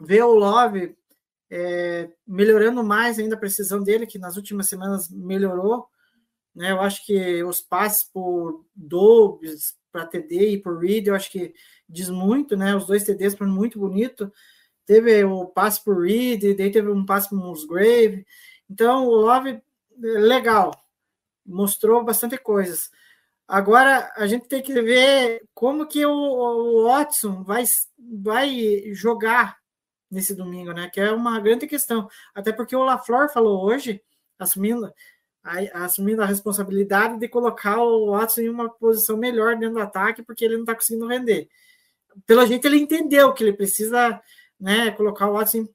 [0.00, 0.96] ver o Love
[1.50, 5.86] é, melhorando mais ainda a precisão dele, que nas últimas semanas melhorou.
[6.54, 6.72] Né?
[6.72, 11.54] Eu acho que os passes por Dobbs, para TD e por Reed, eu acho que
[11.86, 12.74] diz muito, né?
[12.74, 14.32] Os dois TDs foram muito bonito.
[14.86, 18.26] Teve o passe por Reed, daí teve um passe por Musgrave.
[18.68, 19.60] Então, o Love,
[19.98, 20.74] legal,
[21.44, 22.90] mostrou bastante coisas.
[23.52, 27.64] Agora, a gente tem que ver como que o, o Watson vai,
[27.98, 29.58] vai jogar
[30.10, 30.88] nesse domingo, né?
[30.88, 32.08] Que é uma grande questão.
[32.34, 34.02] Até porque o LaFleur falou hoje,
[34.38, 34.90] assumindo,
[35.74, 40.46] assumindo a responsabilidade de colocar o Watson em uma posição melhor dentro do ataque, porque
[40.46, 41.46] ele não está conseguindo render.
[42.26, 44.18] Pelo jeito, ele entendeu que ele precisa
[44.58, 45.68] né, colocar o Watson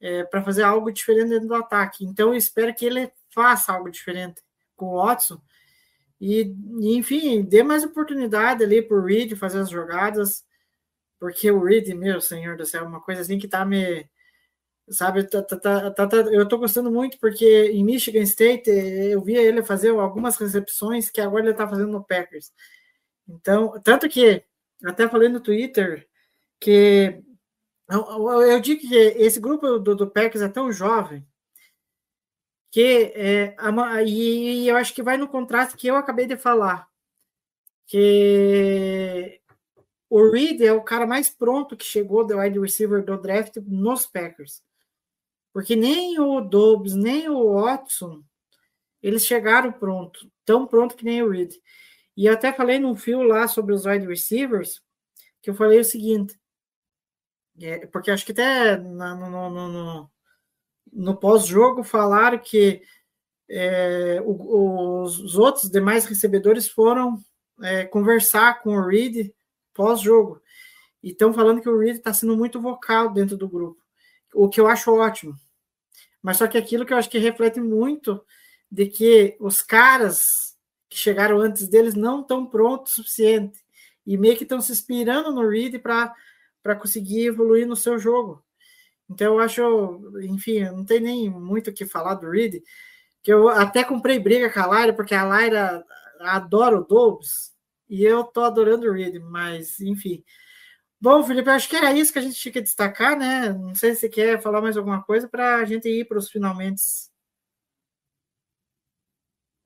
[0.00, 2.04] é, para fazer algo diferente dentro do ataque.
[2.04, 4.40] Então, eu espero que ele faça algo diferente
[4.76, 5.40] com o Watson.
[6.20, 10.44] E, enfim, dê mais oportunidade ali para o Reed fazer as jogadas,
[11.20, 14.08] porque o Reed, meu senhor do céu, uma coisa assim que tá me
[14.88, 15.24] sabe?
[15.24, 19.90] Tá, tá, tá, eu tô gostando muito porque em Michigan State eu via ele fazer
[19.90, 22.52] algumas recepções que agora ele tá fazendo no Packers.
[23.28, 24.44] Então, tanto que
[24.84, 26.06] até falei no Twitter
[26.60, 27.20] que
[27.90, 31.26] eu, eu digo que esse grupo do, do Packers é tão jovem
[32.70, 33.56] que é,
[34.06, 36.88] e eu acho que vai no contraste que eu acabei de falar
[37.86, 39.40] que
[40.10, 44.06] o Reed é o cara mais pronto que chegou do wide receiver do draft nos
[44.06, 44.62] Packers.
[45.52, 48.22] Porque nem o Dobbs, nem o Watson,
[49.02, 51.54] eles chegaram pronto, tão pronto que nem o Reed.
[52.16, 54.82] E eu até falei num fio lá sobre os wide receivers,
[55.40, 56.38] que eu falei o seguinte,
[57.60, 60.10] é, porque acho que até no, no, no,
[60.96, 62.82] no pós-jogo falaram que
[63.48, 67.22] é, os outros demais recebedores foram
[67.62, 69.30] é, conversar com o Reed
[69.74, 70.40] pós-jogo.
[71.02, 73.80] E estão falando que o Reed está sendo muito vocal dentro do grupo,
[74.34, 75.34] o que eu acho ótimo.
[76.22, 78.24] Mas só que aquilo que eu acho que reflete muito
[78.72, 80.56] de que os caras
[80.88, 83.60] que chegaram antes deles não estão prontos o suficiente
[84.04, 88.42] e meio que estão se inspirando no Reed para conseguir evoluir no seu jogo.
[89.08, 92.62] Então eu acho, enfim, não tem nem muito o que falar do Reed,
[93.22, 95.84] que eu até comprei briga com a Laira, porque a Laira
[96.20, 97.54] adora o Dobbs,
[97.88, 100.24] e eu tô adorando o Reed, mas enfim.
[101.00, 103.52] Bom, Felipe, acho que era isso que a gente tinha que destacar, né?
[103.52, 106.30] Não sei se você quer falar mais alguma coisa para a gente ir para os
[106.30, 106.82] finalmente.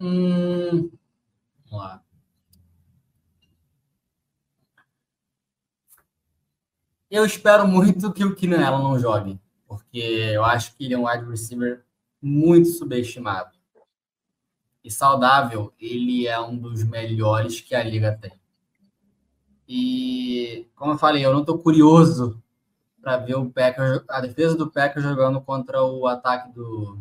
[0.01, 0.91] Hum,
[1.71, 2.03] vamos lá.
[7.11, 10.99] Eu espero muito que o Keenan Allen não jogue, porque eu acho que ele é
[10.99, 11.85] um wide receiver
[12.23, 13.51] muito subestimado.
[14.85, 18.41] E saudável, ele é um dos melhores que a liga tem.
[19.67, 22.41] E, como eu falei, eu não estou curioso
[23.03, 26.99] para ver o Packers, a defesa do Packers jogando contra o ataque do,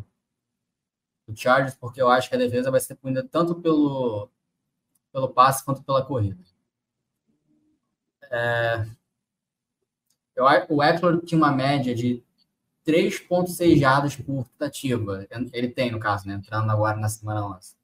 [1.28, 4.30] do Chargers, porque eu acho que a defesa vai ser punida tanto pelo,
[5.12, 6.44] pelo passe quanto pela corrida.
[8.32, 8.86] É,
[10.40, 10.46] eu,
[10.76, 12.24] o Eckler tinha uma média de
[12.86, 15.28] 3,6 jardas por tentativa.
[15.54, 16.36] Ele tem, no caso, né?
[16.36, 17.76] Entrando agora na semana 11.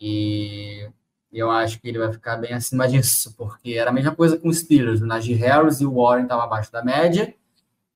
[0.00, 0.90] E
[1.32, 4.48] eu acho que ele vai ficar bem acima disso, porque era a mesma coisa com
[4.48, 5.00] os Steelers.
[5.00, 7.34] O Najee Harris e o Warren estavam abaixo da média,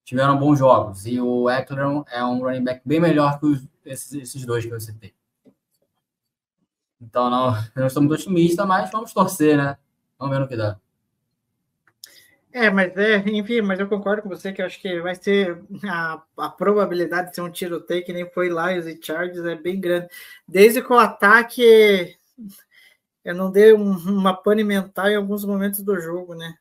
[0.05, 1.07] tiveram bons jogos.
[1.07, 4.73] E o Eckler é um running back bem melhor que os, esses, esses dois que
[4.73, 5.15] eu citei.
[7.01, 9.77] Então, não, não estou muito otimista, mas vamos torcer, né?
[10.19, 10.78] Vamos ver no que dá.
[12.59, 15.62] É, mas é, enfim, mas eu concordo com você que eu acho que vai ser
[15.85, 19.78] a, a probabilidade de ser um tiroteio que nem foi Lions e Chargers é bem
[19.78, 20.09] grande.
[20.49, 22.16] Desde que o ataque
[23.23, 26.55] eu não dei um, uma pane mental em alguns momentos do jogo, né?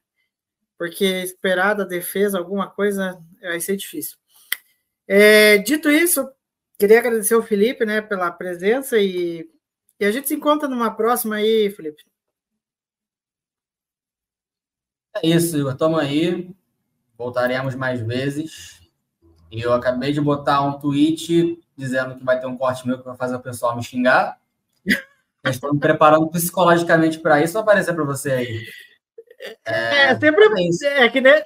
[0.78, 4.18] Porque esperar da defesa alguma coisa vai ser difícil.
[5.08, 6.30] É, dito isso,
[6.78, 9.50] queria agradecer ao Felipe, né, pela presença e,
[9.98, 12.04] e a gente se encontra numa próxima aí, Felipe.
[15.16, 15.76] É isso, Igor.
[15.76, 16.50] Tamo aí.
[17.18, 18.82] Voltaremos mais vezes.
[19.52, 23.06] E eu acabei de botar um tweet dizendo que vai ter um corte meu que
[23.06, 24.38] vai fazer o pessoal me xingar.
[25.44, 27.58] Eu estou me preparando psicologicamente para isso.
[27.58, 28.68] Aparecer para você aí.
[29.64, 30.46] É, é, sempre,
[30.84, 31.46] é, que nem, é,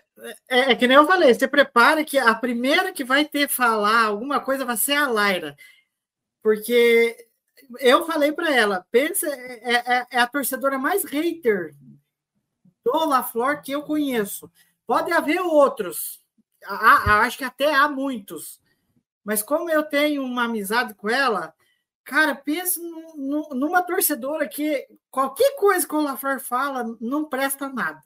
[0.49, 1.33] é, que nem eu falei.
[1.33, 5.55] Você prepara que a primeira que vai ter falar alguma coisa vai ser a Laira.
[6.41, 7.27] Porque
[7.79, 11.73] eu falei para ela, pensa, é, é, é, a torcedora mais hater
[12.84, 14.51] do LaFleur que eu conheço.
[14.85, 16.19] Pode haver outros,
[16.65, 18.60] há, acho que até há muitos,
[19.23, 21.53] mas como eu tenho uma amizade com ela,
[22.03, 22.81] cara, pensa
[23.15, 28.01] numa torcedora que qualquer coisa que o LaFleur fala não presta nada.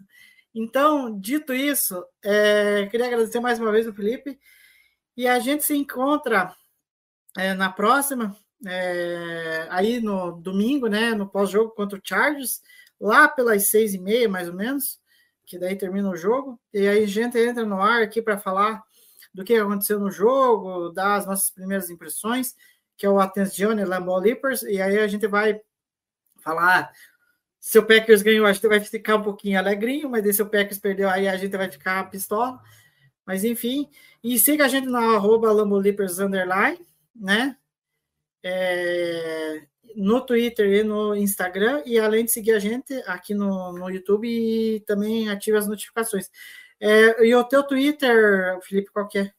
[0.54, 4.38] Então, dito isso, é, queria agradecer mais uma vez o Felipe
[5.16, 6.54] e a gente se encontra
[7.38, 8.36] é, na próxima,
[8.66, 12.62] é, aí no domingo, né, no pós-jogo contra o Chargers
[13.04, 14.98] lá pelas seis e meia, mais ou menos,
[15.46, 18.82] que daí termina o jogo, e aí a gente entra no ar aqui para falar
[19.34, 22.56] do que aconteceu no jogo, dar as nossas primeiras impressões,
[22.96, 25.60] que é o Attenzione Lambeau Leapers, e aí a gente vai
[26.42, 26.92] falar
[27.60, 30.80] se o Packers ganhou, a gente vai ficar um pouquinho alegrinho, mas se o Packers
[30.80, 32.60] perdeu, aí a gente vai ficar pistola.
[33.26, 33.90] Mas enfim,
[34.24, 36.86] e siga a gente na arroba underline,
[37.16, 37.58] né?
[38.44, 43.90] É, no Twitter e no Instagram, e além de seguir a gente aqui no, no
[43.90, 46.30] YouTube e também ative as notificações.
[46.80, 49.32] É, e o teu Twitter, Felipe, qual que é?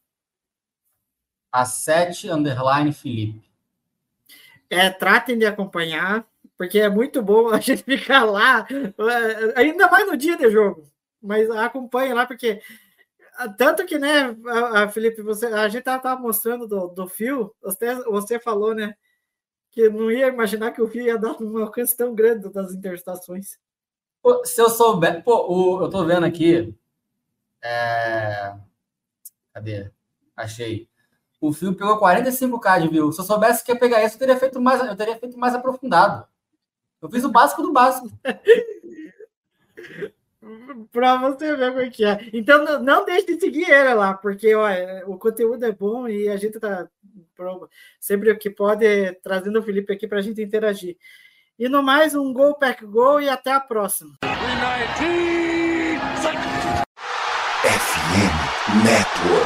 [1.53, 3.49] A 7 underline Felipe.
[4.71, 6.27] É, tratem de acompanhar,
[6.57, 8.67] porque é muito bom a gente ficar lá,
[9.55, 10.91] ainda mais no dia de jogo.
[11.23, 12.61] Mas acompanhe lá, porque
[13.57, 17.95] tanto que, né, a, a Felipe, você, a gente estava mostrando do, do fio, você,
[18.05, 18.95] você falou, né?
[19.75, 23.59] Que não ia imaginar que o Fio ia dar um alcance tão grande das interestações.
[24.23, 25.25] Pô, se eu souber.
[25.25, 26.73] Pô, o, eu tô vendo aqui.
[27.61, 28.55] É...
[29.53, 29.91] Cadê?
[30.37, 30.89] Achei.
[31.41, 33.11] O Fio pegou 45k de view.
[33.13, 35.55] Se eu soubesse que ia pegar isso, eu teria feito mais, eu teria feito mais
[35.55, 36.25] aprofundado.
[37.03, 38.09] Eu fiz o básico do básico.
[40.93, 42.29] para você ver como é que é.
[42.33, 44.69] Então, não, não deixe de seguir ele lá, porque ó,
[45.07, 46.89] o conteúdo é bom e a gente tá
[48.01, 50.97] sempre que pode trazendo o Felipe aqui para a gente interagir.
[51.59, 54.19] E no mais, um gol, pack gol e até a próxima.
[57.65, 59.44] FM Network.